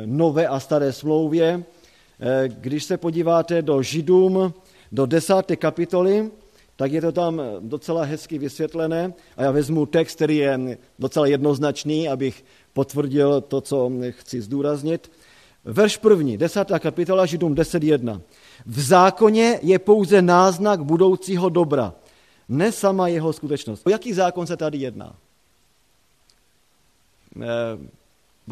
nové 0.06 0.48
a 0.48 0.60
staré 0.60 0.94
smlouvě. 0.94 1.64
Eh, 2.20 2.48
když 2.48 2.84
se 2.84 2.98
podíváte 2.98 3.62
do 3.62 3.82
Židům, 3.82 4.54
do 4.91 5.06
desáté 5.06 5.56
kapitoly, 5.56 6.32
tak 6.76 6.91
je 6.91 7.02
to 7.02 7.12
tam 7.12 7.41
docela 7.60 8.04
hezky 8.04 8.38
vysvětlené. 8.38 9.14
A 9.38 9.44
já 9.44 9.52
vezmu 9.52 9.86
text, 9.86 10.16
který 10.16 10.38
je 10.38 10.78
docela 11.00 11.28
jednoznačný, 11.28 12.10
abych 12.10 12.46
potvrdil 12.74 13.41
to, 13.41 13.62
co 13.62 13.91
chci 14.10 14.41
zdůraznit. 14.41 15.12
Verš 15.66 15.98
první, 15.98 16.38
desátá 16.38 16.80
kapitola 16.80 17.26
Židům 17.26 17.56
10.1. 17.56 18.22
V 18.66 18.82
zákoně 18.82 19.60
je 19.62 19.80
pouze 19.80 20.22
náznak 20.22 20.84
budoucího 20.84 21.50
dobra, 21.50 21.94
ne 22.50 22.72
sama 22.72 23.08
jeho 23.08 23.34
skutečnost. 23.34 23.88
O 23.88 23.89
jaký 23.89 24.14
zákon 24.14 24.48
se 24.48 24.58
tady 24.58 24.78
jedná? 24.78 25.16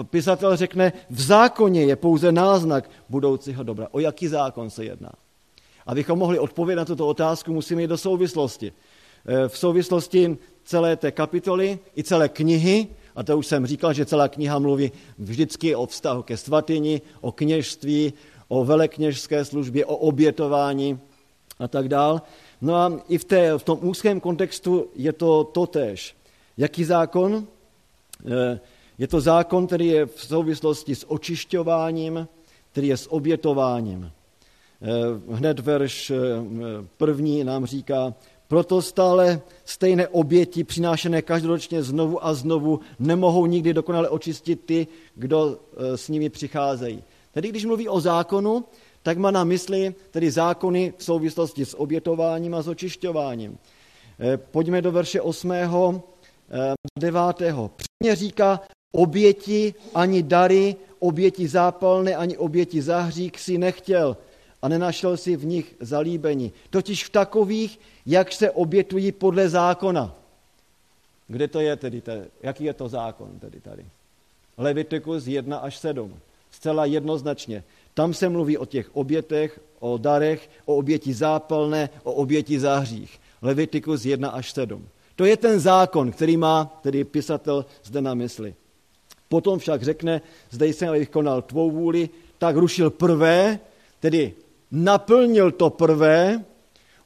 Pisatel 0.03 0.55
řekne, 0.57 0.93
v 1.09 1.21
zákoně 1.21 1.83
je 1.83 1.95
pouze 1.95 2.31
náznak 2.31 2.89
budoucího 3.09 3.63
dobra. 3.63 3.87
O 3.91 3.99
jaký 3.99 4.27
zákon 4.27 4.69
se 4.69 4.85
jedná? 4.85 5.11
Abychom 5.85 6.19
mohli 6.19 6.39
odpovědět 6.39 6.79
na 6.79 6.85
tuto 6.85 7.07
otázku, 7.07 7.53
musíme 7.53 7.81
jít 7.81 7.87
do 7.87 7.97
souvislosti. 7.97 8.73
Eh, 9.25 9.47
v 9.47 9.57
souvislosti 9.57 10.37
celé 10.63 10.95
té 10.95 11.11
kapitoly 11.11 11.79
i 11.97 12.03
celé 12.03 12.29
knihy, 12.29 12.87
a 13.15 13.23
to 13.23 13.37
už 13.37 13.47
jsem 13.47 13.65
říkal, 13.65 13.93
že 13.93 14.05
celá 14.05 14.27
kniha 14.27 14.59
mluví 14.59 14.91
vždycky 15.17 15.75
o 15.75 15.85
vztahu 15.85 16.23
ke 16.23 16.37
svatyni, 16.37 17.01
o 17.21 17.31
kněžství, 17.31 18.13
o 18.47 18.65
velekněžské 18.65 19.45
službě, 19.45 19.85
o 19.85 19.95
obětování 19.95 20.99
a 21.59 21.67
tak 21.67 21.87
dál. 21.87 22.21
No 22.61 22.75
a 22.75 22.99
i 23.09 23.17
v, 23.17 23.23
té, 23.23 23.57
v 23.57 23.63
tom 23.63 23.79
úzkém 23.81 24.19
kontextu 24.19 24.87
je 24.95 25.13
to 25.13 25.43
totéž. 25.43 26.15
Jaký 26.57 26.83
zákon? 26.83 27.47
Eh, 29.01 29.03
je 29.03 29.07
to 29.07 29.21
zákon, 29.21 29.67
který 29.67 29.87
je 29.87 30.05
v 30.05 30.25
souvislosti 30.25 30.95
s 30.95 31.11
očišťováním, 31.11 32.27
který 32.71 32.87
je 32.87 32.97
s 32.97 33.11
obětováním. 33.11 34.11
Eh, 34.81 35.35
hned 35.35 35.59
verš 35.59 36.11
eh, 36.11 36.17
první 36.97 37.43
nám 37.43 37.65
říká, 37.65 38.13
proto 38.47 38.81
stále 38.81 39.41
stejné 39.65 40.07
oběti 40.07 40.63
přinášené 40.63 41.21
každoročně 41.21 41.83
znovu 41.83 42.25
a 42.25 42.33
znovu 42.33 42.79
nemohou 42.99 43.45
nikdy 43.45 43.73
dokonale 43.73 44.09
očistit 44.09 44.61
ty, 44.65 44.87
kdo 45.15 45.59
s 45.95 46.09
nimi 46.09 46.29
přicházejí. 46.29 47.03
Tedy 47.31 47.49
když 47.49 47.65
mluví 47.65 47.89
o 47.89 47.99
zákonu, 47.99 48.65
tak 49.03 49.17
má 49.17 49.31
na 49.31 49.43
mysli 49.43 49.95
tedy 50.11 50.31
zákony 50.31 50.93
v 50.97 51.03
souvislosti 51.03 51.65
s 51.65 51.79
obětováním 51.79 52.53
a 52.53 52.61
s 52.61 52.67
očišťováním. 52.67 53.57
Eh, 54.19 54.37
pojďme 54.37 54.81
do 54.81 54.91
verše 54.91 55.21
8. 55.21 56.03
9. 56.99 57.21
Přímě 57.75 58.15
říká, 58.15 58.59
oběti 58.91 59.73
ani 59.93 60.23
dary, 60.23 60.75
oběti 60.99 61.47
zápalné 61.47 62.15
ani 62.15 62.37
oběti 62.37 62.81
za 62.81 63.01
hřík 63.01 63.39
si 63.39 63.57
nechtěl 63.57 64.17
a 64.61 64.67
nenašel 64.67 65.17
si 65.17 65.35
v 65.35 65.45
nich 65.45 65.75
zalíbení. 65.79 66.53
Totiž 66.69 67.05
v 67.05 67.09
takových, 67.09 67.79
jak 68.05 68.31
se 68.31 68.51
obětují 68.51 69.11
podle 69.11 69.49
zákona. 69.49 70.15
Kde 71.27 71.47
to 71.47 71.59
je 71.59 71.75
tedy? 71.75 72.01
Jaký 72.43 72.63
je 72.63 72.73
to 72.73 72.89
zákon 72.89 73.39
tedy 73.39 73.59
tady? 73.59 73.85
Levitikus 74.57 75.27
1 75.27 75.57
až 75.57 75.77
7 75.77 76.19
zcela 76.51 76.85
jednoznačně. 76.85 77.63
Tam 77.93 78.13
se 78.13 78.29
mluví 78.29 78.57
o 78.57 78.65
těch 78.65 78.95
obětech, 78.95 79.59
o 79.79 79.97
darech, 79.97 80.49
o 80.65 80.75
oběti 80.75 81.13
zápalné, 81.13 81.89
o 82.03 82.13
oběti 82.13 82.59
za 82.59 82.79
hřích. 82.79 83.19
Levitikus 83.41 84.05
1 84.05 84.29
až 84.29 84.51
7. 84.51 84.87
To 85.15 85.25
je 85.25 85.37
ten 85.37 85.59
zákon, 85.59 86.11
který 86.11 86.37
má 86.37 86.79
tedy 86.81 87.03
pisatel 87.03 87.65
zde 87.83 88.01
na 88.01 88.13
mysli. 88.13 88.55
Potom 89.31 89.59
však 89.59 89.83
řekne, 89.83 90.21
zde 90.49 90.67
jsem, 90.67 90.89
abych 90.89 91.09
konal 91.09 91.41
tvou 91.41 91.71
vůli, 91.71 92.09
tak 92.37 92.55
rušil 92.55 92.89
prvé, 92.89 93.59
tedy 93.99 94.33
naplnil 94.71 95.51
to 95.51 95.69
prvé, 95.69 96.43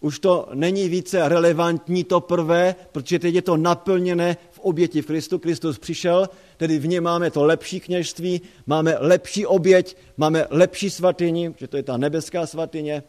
už 0.02 0.20
to 0.20 0.50
není 0.54 0.90
více 0.90 1.30
relevantní 1.30 2.04
to 2.04 2.22
prvé, 2.22 2.76
protože 2.92 3.20
teď 3.20 3.36
je 3.36 3.42
to 3.42 3.58
naplněné 3.58 4.38
v 4.52 4.60
oběti 4.60 5.02
v 5.02 5.06
Kristu. 5.06 5.40
Kristus 5.40 5.80
přišel, 5.80 6.30
tedy 6.58 6.80
v 6.80 6.88
něm 6.88 7.04
máme 7.04 7.32
to 7.32 7.44
lepší 7.44 7.80
kněžství, 7.80 8.42
máme 8.66 8.98
lepší 9.00 9.46
oběť, 9.46 9.98
máme 10.18 10.48
lepší 10.50 10.90
svatyni, 10.90 11.54
že 11.58 11.68
to 11.68 11.78
je 11.78 11.84
ta 11.84 11.98
nebeská 11.98 12.46
svatyně, 12.46 13.04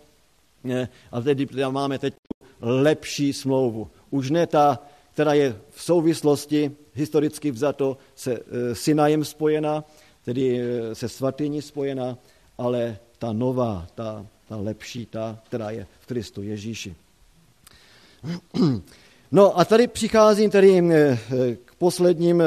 a 1.13 1.21
tedy 1.21 1.49
máme 1.71 1.99
teď 1.99 2.15
lepší 2.61 3.33
smlouvu. 3.33 3.89
Už 4.11 4.31
ne 4.31 4.47
ta, 4.47 4.79
která 5.13 5.35
je 5.35 5.57
v 5.71 5.83
souvislosti 5.83 6.77
historicky 6.97 7.51
vzato 7.51 7.97
se 8.15 8.33
e, 8.35 8.75
Sinajem 8.75 9.25
spojena, 9.25 9.85
tedy 10.25 10.61
e, 10.61 10.95
se 10.95 11.09
svatyní 11.09 11.63
spojena, 11.63 12.19
ale 12.59 12.99
ta 13.19 13.33
nová, 13.33 13.87
ta, 13.95 14.27
ta 14.49 14.57
lepší, 14.57 15.07
ta, 15.07 15.39
která 15.47 15.71
je 15.71 15.87
v 16.01 16.07
Kristu 16.07 16.43
Ježíši. 16.43 16.95
No 19.33 19.59
a 19.59 19.65
tady 19.65 19.87
přicházím 19.87 20.51
tady 20.51 20.79
e, 20.79 21.19
k 21.65 21.75
posledním 21.79 22.43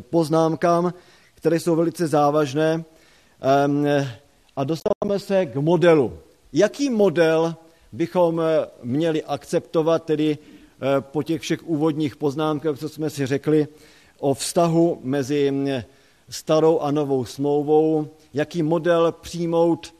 poznámkám, 0.00 0.94
které 1.34 1.60
jsou 1.60 1.76
velice 1.76 2.06
závažné 2.06 2.84
a 4.56 4.64
dostáváme 4.64 5.18
se 5.18 5.46
k 5.46 5.56
modelu. 5.56 6.18
Jaký 6.52 6.90
model 6.90 7.56
bychom 7.92 8.42
měli 8.82 9.22
akceptovat, 9.22 10.04
tedy 10.04 10.38
po 11.00 11.22
těch 11.22 11.42
všech 11.42 11.68
úvodních 11.68 12.16
poznámkách, 12.16 12.78
co 12.78 12.88
jsme 12.88 13.10
si 13.10 13.26
řekli, 13.26 13.68
o 14.18 14.34
vztahu 14.34 15.00
mezi 15.02 15.52
starou 16.28 16.78
a 16.78 16.90
novou 16.90 17.24
smlouvou, 17.24 18.08
jaký 18.34 18.62
model 18.62 19.12
přijmout 19.12 19.94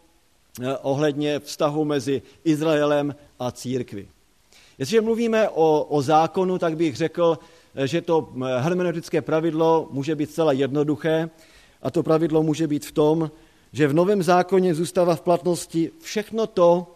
ohledně 0.82 1.38
vztahu 1.38 1.84
mezi 1.84 2.22
Izraelem 2.44 3.14
a 3.38 3.50
církví. 3.50 4.08
Jestliže 4.78 5.00
mluvíme 5.00 5.48
o, 5.48 5.86
o 5.88 6.02
zákonu, 6.02 6.58
tak 6.58 6.76
bych 6.76 6.96
řekl, 6.96 7.38
že 7.84 8.00
to 8.00 8.28
hermeneutické 8.58 9.22
pravidlo 9.22 9.88
může 9.90 10.14
být 10.16 10.30
zcela 10.30 10.52
jednoduché 10.52 11.30
a 11.82 11.90
to 11.90 12.02
pravidlo 12.02 12.42
může 12.42 12.66
být 12.66 12.86
v 12.86 12.92
tom, 12.92 13.30
že 13.72 13.88
v 13.88 13.94
Novém 13.94 14.22
zákoně 14.22 14.74
zůstává 14.74 15.16
v 15.16 15.20
platnosti 15.20 15.90
všechno 16.00 16.46
to, 16.46 16.86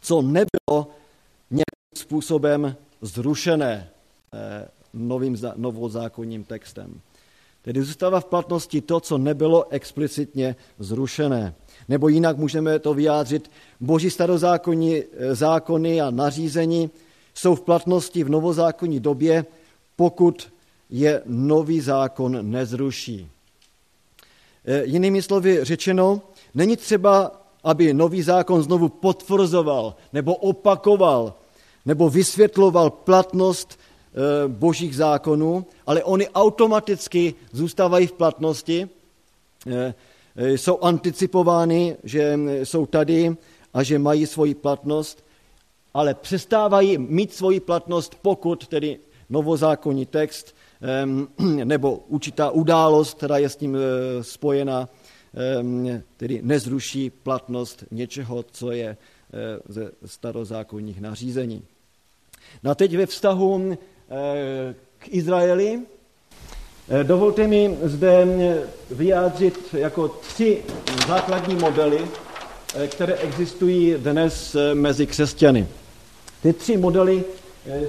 co 0.00 0.22
nebylo 0.22 0.86
nějakým 1.50 1.96
způsobem 1.96 2.76
zrušené 3.06 3.88
eh, 4.32 4.68
novým, 4.94 5.36
novozákonním 5.56 6.44
textem. 6.44 7.00
Tedy 7.62 7.82
zůstává 7.82 8.20
v 8.20 8.24
platnosti 8.24 8.80
to, 8.80 9.00
co 9.00 9.18
nebylo 9.18 9.66
explicitně 9.70 10.56
zrušené. 10.78 11.54
Nebo 11.88 12.08
jinak 12.08 12.36
můžeme 12.36 12.78
to 12.78 12.94
vyjádřit, 12.94 13.50
boží 13.80 14.10
starozákonní 14.10 14.96
eh, 14.96 15.34
zákony 15.34 16.00
a 16.00 16.10
nařízení 16.10 16.90
jsou 17.34 17.54
v 17.54 17.60
platnosti 17.60 18.24
v 18.24 18.30
novozákonní 18.30 19.00
době, 19.00 19.46
pokud 19.96 20.52
je 20.90 21.22
nový 21.26 21.80
zákon 21.80 22.50
nezruší. 22.50 23.28
Eh, 24.64 24.84
jinými 24.84 25.22
slovy 25.22 25.64
řečeno, 25.64 26.22
není 26.54 26.76
třeba, 26.76 27.42
aby 27.64 27.94
nový 27.94 28.22
zákon 28.22 28.62
znovu 28.62 28.88
potvrzoval 28.88 29.94
nebo 30.12 30.34
opakoval 30.34 31.34
nebo 31.86 32.10
vysvětloval 32.10 32.90
platnost 32.90 33.78
eh, 33.78 34.48
božích 34.48 34.96
zákonů, 34.96 35.66
ale 35.86 36.04
oni 36.04 36.28
automaticky 36.28 37.34
zůstávají 37.52 38.06
v 38.06 38.12
platnosti, 38.12 38.88
jsou 40.36 40.78
anticipovány, 40.80 41.96
že 42.04 42.38
jsou 42.64 42.86
tady 42.86 43.36
a 43.74 43.82
že 43.82 43.98
mají 43.98 44.26
svoji 44.26 44.54
platnost, 44.54 45.24
ale 45.94 46.14
přestávají 46.14 46.98
mít 46.98 47.34
svoji 47.34 47.60
platnost, 47.60 48.16
pokud 48.22 48.66
tedy 48.66 48.98
novozákonní 49.30 50.06
text 50.06 50.54
nebo 51.64 51.96
určitá 51.96 52.50
událost, 52.50 53.14
která 53.14 53.38
je 53.38 53.48
s 53.48 53.56
tím 53.56 53.76
eh, 53.76 54.24
spojena, 54.24 54.88
tedy 56.16 56.40
nezruší 56.42 57.10
platnost 57.10 57.84
něčeho, 57.90 58.42
co 58.42 58.72
je 58.72 58.88
eh, 58.88 58.96
ze 59.68 59.90
starozákonních 60.04 61.00
nařízení. 61.00 61.62
No 62.62 62.70
a 62.70 62.74
teď 62.74 62.96
ve 62.96 63.06
vztahu 63.06 63.72
eh, 63.72 64.74
k 64.98 65.08
Izraeli, 65.08 65.82
Eh, 66.88 67.04
dovolte 67.04 67.46
mi 67.46 67.78
zde 67.82 68.26
vyjádřit 68.90 69.58
jako 69.72 70.08
tři 70.08 70.62
základní 71.08 71.54
modely, 71.54 72.08
eh, 72.74 72.88
které 72.88 73.14
existují 73.14 73.94
dnes 73.98 74.54
eh, 74.54 74.74
mezi 74.74 75.06
křesťany. 75.06 75.68
Ty 76.42 76.52
tři 76.52 76.76
modely 76.76 77.24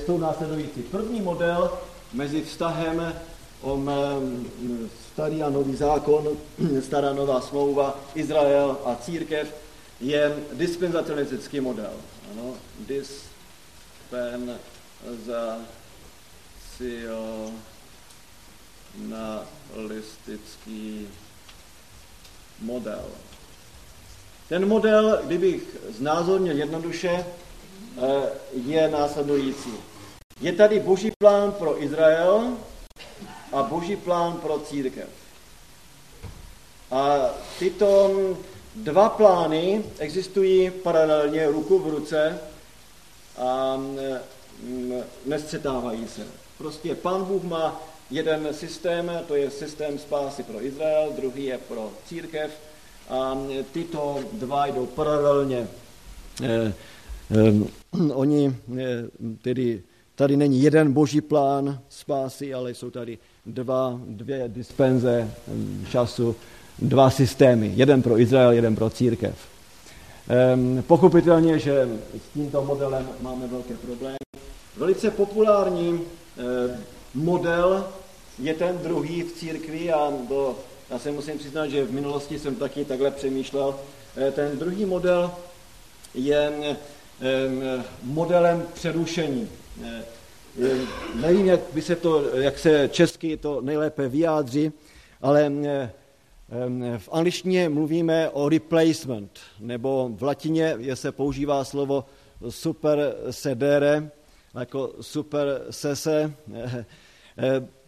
jsou 0.05 0.17
následující. 0.17 0.81
První 0.81 1.21
model 1.21 1.71
mezi 2.13 2.41
vztahem 2.41 3.13
o 3.61 3.81
starý 5.13 5.43
a 5.43 5.49
nový 5.49 5.75
zákon, 5.75 6.27
stará 6.81 7.13
nová 7.13 7.41
smlouva, 7.41 7.99
Izrael 8.15 8.77
a 8.85 8.95
církev, 8.95 9.55
je 10.01 10.33
dispenzacionistický 10.53 11.59
model. 11.59 11.91
Ano, 12.31 12.53
dispenzacio 12.79 13.26
na 18.95 19.45
listický 19.75 21.07
model. 22.59 23.05
Ten 24.49 24.67
model, 24.67 25.19
kdybych 25.23 25.61
znázornil 25.89 26.57
jednoduše, 26.57 27.25
je 28.53 28.89
následující. 28.89 29.73
Je 30.41 30.53
tady 30.53 30.79
boží 30.79 31.11
plán 31.19 31.51
pro 31.51 31.83
Izrael 31.83 32.57
a 33.51 33.63
boží 33.63 33.95
plán 33.95 34.33
pro 34.33 34.59
církev. 34.59 35.09
A 36.91 37.29
tyto 37.59 38.11
dva 38.75 39.09
plány 39.09 39.83
existují 39.99 40.71
paralelně, 40.71 41.47
ruku 41.47 41.79
v 41.79 41.87
ruce 41.87 42.39
a 43.37 43.81
nestřetávají 45.25 46.07
se. 46.07 46.21
Prostě 46.57 46.95
pán 46.95 47.25
Bůh 47.25 47.43
má 47.43 47.81
jeden 48.11 48.47
systém, 48.51 49.11
to 49.27 49.35
je 49.35 49.51
systém 49.51 49.99
spásy 49.99 50.43
pro 50.43 50.65
Izrael, 50.65 51.13
druhý 51.15 51.43
je 51.43 51.57
pro 51.57 51.91
církev 52.05 52.51
a 53.09 53.37
tyto 53.71 54.19
dva 54.33 54.67
jdou 54.67 54.85
paralelně. 54.85 55.67
Eh, 56.43 56.73
eh, 57.31 58.13
oni 58.13 58.55
eh, 58.77 58.83
tedy, 59.41 59.81
tady 60.15 60.37
není 60.37 60.61
jeden 60.61 60.93
boží 60.93 61.21
plán 61.21 61.79
spásy, 61.89 62.53
ale 62.53 62.73
jsou 62.73 62.89
tady 62.89 63.17
dva, 63.45 63.99
dvě 64.07 64.43
dispenze 64.47 65.31
času, 65.91 66.35
dva 66.79 67.09
systémy, 67.09 67.71
jeden 67.75 68.01
pro 68.01 68.19
Izrael, 68.19 68.51
jeden 68.51 68.75
pro 68.75 68.89
církev. 68.89 69.56
Pochopitelně, 70.87 71.59
že 71.59 71.89
s 72.13 72.33
tímto 72.33 72.63
modelem 72.63 73.09
máme 73.21 73.47
velké 73.47 73.73
problémy. 73.73 74.17
Velice 74.77 75.11
populární 75.11 76.01
model 77.13 77.85
je 78.39 78.53
ten 78.53 78.77
druhý 78.77 79.23
v 79.23 79.31
církvi 79.31 79.93
a 79.93 80.13
do, 80.29 80.55
já 80.89 80.99
se 80.99 81.11
musím 81.11 81.37
přiznat, 81.37 81.67
že 81.67 81.85
v 81.85 81.91
minulosti 81.91 82.39
jsem 82.39 82.55
taky 82.55 82.85
takhle 82.85 83.11
přemýšlel. 83.11 83.75
Eh, 84.17 84.31
ten 84.31 84.59
druhý 84.59 84.85
model 84.85 85.31
je 86.13 86.75
modelem 88.03 88.63
přerušení. 88.73 89.49
Eh, 89.83 90.03
nevím, 91.15 91.45
jak 91.45 91.59
by 91.73 91.81
se 91.81 91.95
to, 91.95 92.35
jak 92.35 92.59
se 92.59 92.89
česky 92.91 93.37
to 93.37 93.61
nejlépe 93.61 94.09
vyjádří, 94.09 94.71
ale 95.21 95.51
v 96.97 97.09
angličtině 97.11 97.69
mluvíme 97.69 98.29
o 98.29 98.49
replacement, 98.49 99.39
nebo 99.59 100.09
v 100.15 100.23
latině 100.23 100.77
se 100.93 101.11
používá 101.11 101.63
slovo 101.63 102.05
super 102.49 103.15
sedere, 103.31 104.09
jako 104.59 104.93
super 105.01 105.61
sese, 105.69 106.33
eh, 106.53 106.85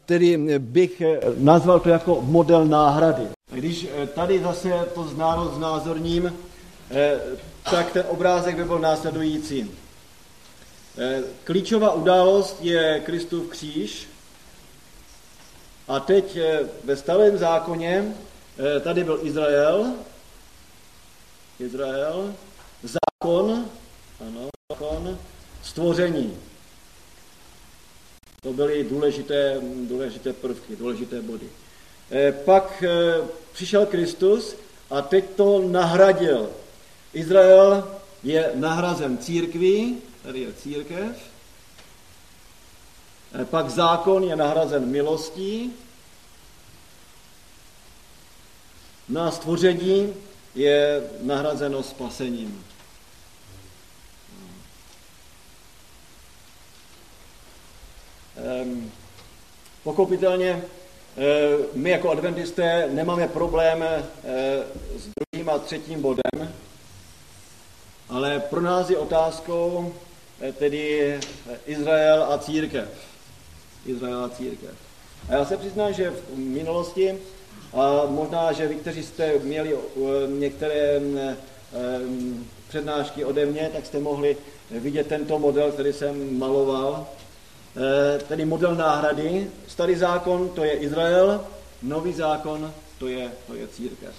tedy 0.05 0.59
bych 0.59 1.01
nazval 1.37 1.79
to 1.79 1.89
jako 1.89 2.21
model 2.21 2.65
náhrady. 2.65 3.23
Když 3.51 3.87
tady 4.15 4.39
zase 4.39 4.87
to 4.95 5.03
znáro 5.03 5.45
znázorním, 5.45 6.33
tak 7.71 7.91
ten 7.91 8.05
obrázek 8.09 8.55
by 8.55 8.63
byl 8.63 8.79
následující. 8.79 9.71
Klíčová 11.43 11.93
událost 11.93 12.57
je 12.61 13.01
Kristův 13.05 13.49
kříž 13.49 14.07
a 15.87 15.99
teď 15.99 16.37
ve 16.83 16.95
starém 16.95 17.37
zákoně 17.37 18.13
tady 18.81 19.03
byl 19.03 19.19
Izrael, 19.23 19.93
Izrael, 21.59 22.35
zákon, 22.83 23.69
ano, 24.19 24.49
zákon, 24.71 25.19
stvoření. 25.63 26.37
To 28.41 28.53
byly 28.53 28.83
důležité, 28.83 29.61
důležité 29.87 30.33
prvky, 30.33 30.75
důležité 30.75 31.21
body. 31.21 31.49
Eh, 32.11 32.31
pak 32.31 32.83
eh, 32.83 33.21
přišel 33.53 33.85
Kristus 33.85 34.55
a 34.89 35.01
teď 35.01 35.25
to 35.35 35.59
nahradil. 35.67 36.49
Izrael 37.13 37.97
je 38.23 38.51
nahrazen 38.55 39.17
církví, 39.17 39.97
tady 40.23 40.39
je 40.39 40.53
církev. 40.53 41.17
Eh, 43.41 43.45
pak 43.45 43.69
zákon 43.69 44.23
je 44.23 44.35
nahrazen 44.35 44.85
milostí. 44.85 45.73
Na 49.09 49.31
stvoření 49.31 50.13
je 50.55 51.03
nahrazeno 51.21 51.83
spasením. 51.83 52.65
Ehm, 58.37 58.91
Pokopitelně 59.83 60.61
eh, 61.17 61.21
my 61.73 61.89
jako 61.89 62.09
adventisté 62.09 62.89
nemáme 62.91 63.27
problém 63.27 63.83
eh, 63.83 64.03
s 64.97 65.07
druhým 65.33 65.49
a 65.49 65.59
třetím 65.59 66.01
bodem, 66.01 66.53
ale 68.09 68.39
pro 68.39 68.61
nás 68.61 68.89
je 68.89 68.97
otázkou 68.97 69.93
eh, 70.41 70.51
tedy 70.51 71.19
Izrael 71.65 72.23
a 72.23 72.37
církev. 72.37 72.89
Izrael 73.85 74.23
a 74.23 74.29
církev. 74.29 74.71
A 75.29 75.33
já 75.33 75.45
se 75.45 75.57
přiznám, 75.57 75.93
že 75.93 76.09
v 76.09 76.37
minulosti, 76.37 77.17
a 77.73 78.05
možná, 78.09 78.51
že 78.51 78.67
vy, 78.67 78.75
kteří 78.75 79.03
jste 79.03 79.39
měli 79.39 79.75
některé 80.27 81.01
přednášky 82.67 83.25
ode 83.25 83.45
mě, 83.45 83.69
tak 83.73 83.85
jste 83.85 83.99
mohli 83.99 84.37
vidět 84.71 85.07
tento 85.07 85.39
model, 85.39 85.71
který 85.71 85.93
jsem 85.93 86.39
maloval. 86.39 87.07
Eh, 87.77 88.19
tedy 88.27 88.45
model 88.45 88.75
náhrady. 88.75 89.47
Starý 89.67 89.95
zákon 89.95 90.49
to 90.49 90.63
je 90.63 90.71
Izrael, 90.71 91.45
nový 91.83 92.13
zákon 92.13 92.73
to 92.97 93.07
je, 93.07 93.31
to 93.47 93.53
je 93.55 93.67
církev. 93.67 94.15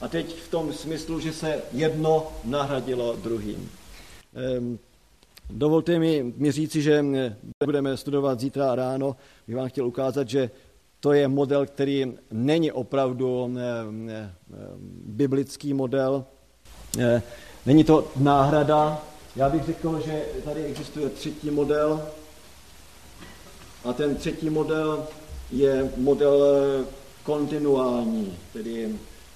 A 0.00 0.08
teď 0.08 0.36
v 0.36 0.48
tom 0.48 0.72
smyslu, 0.72 1.20
že 1.20 1.32
se 1.32 1.62
jedno 1.72 2.32
nahradilo 2.44 3.16
druhým. 3.16 3.70
Ehm, 4.34 4.78
dovolte 5.50 5.98
mi, 5.98 6.32
mi 6.36 6.52
říci, 6.52 6.82
že 6.82 7.04
budeme 7.64 7.96
studovat 7.96 8.40
zítra 8.40 8.74
ráno, 8.74 9.16
bych 9.46 9.56
vám 9.56 9.68
chtěl 9.68 9.86
ukázat, 9.86 10.28
že 10.28 10.50
to 11.00 11.12
je 11.12 11.28
model, 11.28 11.66
který 11.66 12.14
není 12.30 12.72
opravdu 12.72 13.54
biblický 15.04 15.74
model. 15.74 16.24
Eh, 16.98 17.22
není 17.66 17.84
to 17.84 18.08
náhrada. 18.16 19.02
Já 19.36 19.48
bych 19.48 19.64
řekl, 19.64 20.00
že 20.06 20.22
tady 20.44 20.64
existuje 20.64 21.08
třetí 21.08 21.50
model, 21.50 22.02
a 23.84 23.92
ten 23.92 24.16
třetí 24.16 24.50
model 24.50 25.06
je 25.50 25.90
model 25.96 26.40
kontinuální, 27.22 28.38
tedy 28.52 28.94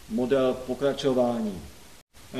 model 0.08 0.56
pokračování. 0.66 1.62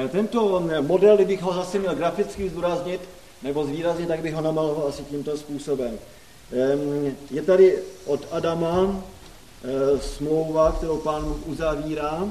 Tento 0.09 0.63
model, 0.81 1.17
kdybych 1.17 1.43
ho 1.43 1.55
zase 1.55 1.79
měl 1.79 1.95
graficky 1.95 2.49
zdůraznit 2.49 3.01
nebo 3.43 3.65
zvýraznit, 3.65 4.09
tak 4.09 4.21
bych 4.21 4.35
ho 4.35 4.41
namaloval 4.41 4.89
asi 4.89 5.03
tímto 5.03 5.37
způsobem. 5.37 5.99
Je 7.31 7.43
tady 7.43 7.79
od 8.07 8.27
Adama 8.31 9.05
e, 9.65 10.01
smlouva, 10.01 10.73
kterou 10.73 10.97
pán 10.97 11.25
Bůh 11.25 11.47
uzavírá. 11.47 12.25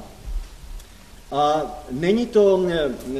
A 1.31 1.61
není 1.91 2.25
to 2.25 2.65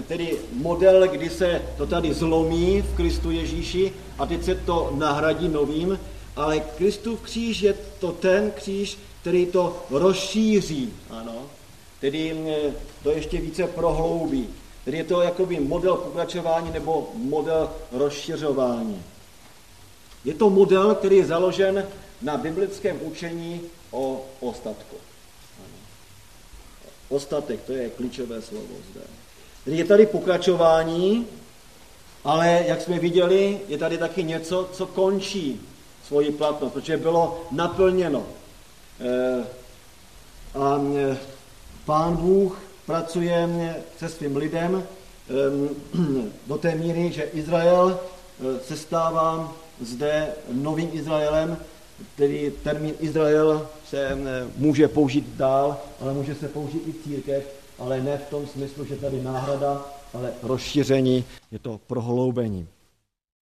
tedy 0.08 0.38
model, 0.54 1.08
kdy 1.08 1.30
se 1.30 1.62
to 1.78 1.88
tady 1.88 2.14
zlomí 2.14 2.82
v 2.82 2.96
Kristu 2.96 3.32
Ježíši 3.32 3.94
a 4.18 4.26
teď 4.26 4.44
se 4.44 4.56
to 4.56 4.94
nahradí 4.98 5.48
novým, 5.48 6.00
ale 6.36 6.60
Kristův 6.60 7.22
kříž 7.22 7.62
je 7.62 7.76
to 8.00 8.12
ten 8.12 8.52
kříž, 8.52 8.98
který 9.22 9.46
to 9.46 9.84
rozšíří, 9.90 10.94
ano, 11.10 11.36
tedy 12.02 12.34
mm, 12.34 12.74
to 13.04 13.12
ještě 13.12 13.42
více 13.42 13.68
prohloubí. 13.68 14.48
Tedy 14.86 14.98
je 14.98 15.04
to 15.04 15.22
jakoby 15.22 15.60
model 15.60 15.96
pokračování 15.96 16.72
nebo 16.72 17.10
model 17.14 17.70
rozšiřování. 17.92 19.04
Je 20.26 20.34
to 20.34 20.50
model, 20.50 20.96
který 20.96 21.18
je 21.18 21.26
založen 21.26 21.88
na 22.22 22.38
biblickém 22.38 23.00
učení 23.02 23.62
o 23.92 24.26
ostatku. 24.40 24.96
Ostatek, 27.10 27.64
to 27.64 27.72
je 27.72 27.90
klíčové 27.90 28.42
slovo 28.42 28.76
zde. 28.92 29.02
Tedy 29.66 29.78
je 29.78 29.86
tady 29.86 30.06
pokračování, 30.06 31.28
ale 32.24 32.64
jak 32.68 32.82
jsme 32.82 33.00
viděli, 33.00 33.60
je 33.68 33.78
tady 33.78 33.98
taky 33.98 34.24
něco, 34.24 34.70
co 34.74 34.86
končí 34.88 35.62
svoji 36.08 36.32
platnost, 36.32 36.74
protože 36.74 36.98
bylo 36.98 37.48
naplněno. 37.52 38.24
Eh, 39.00 39.44
a 40.60 40.82
eh, 40.98 41.18
pán 41.86 42.16
Bůh 42.16 42.60
pracuje 42.86 43.50
se 44.00 44.10
svým 44.10 44.36
lidem 44.36 44.84
eh, 44.84 45.34
do 46.48 46.58
té 46.58 46.76
míry, 46.76 47.12
že 47.12 47.24
Izrael 47.24 48.00
se 48.68 48.78
stává 48.78 49.54
zde 49.82 50.28
novým 50.52 50.90
Izraelem, 50.94 51.58
tedy 52.16 52.54
termín 52.64 52.94
Izrael 53.00 53.68
se 53.86 54.18
může 54.58 54.88
použít 54.88 55.26
dál, 55.36 55.78
ale 56.02 56.14
může 56.14 56.36
se 56.36 56.48
použít 56.48 56.88
i 56.88 56.94
církev, 57.04 57.44
ale 57.80 58.02
ne 58.02 58.18
v 58.18 58.30
tom 58.30 58.48
smyslu, 58.48 58.86
že 58.86 58.96
tady 58.96 59.24
náhrada, 59.24 59.86
ale 60.14 60.34
rozšíření, 60.44 61.26
je 61.52 61.60
to 61.60 61.80
prohloubení. 61.88 62.68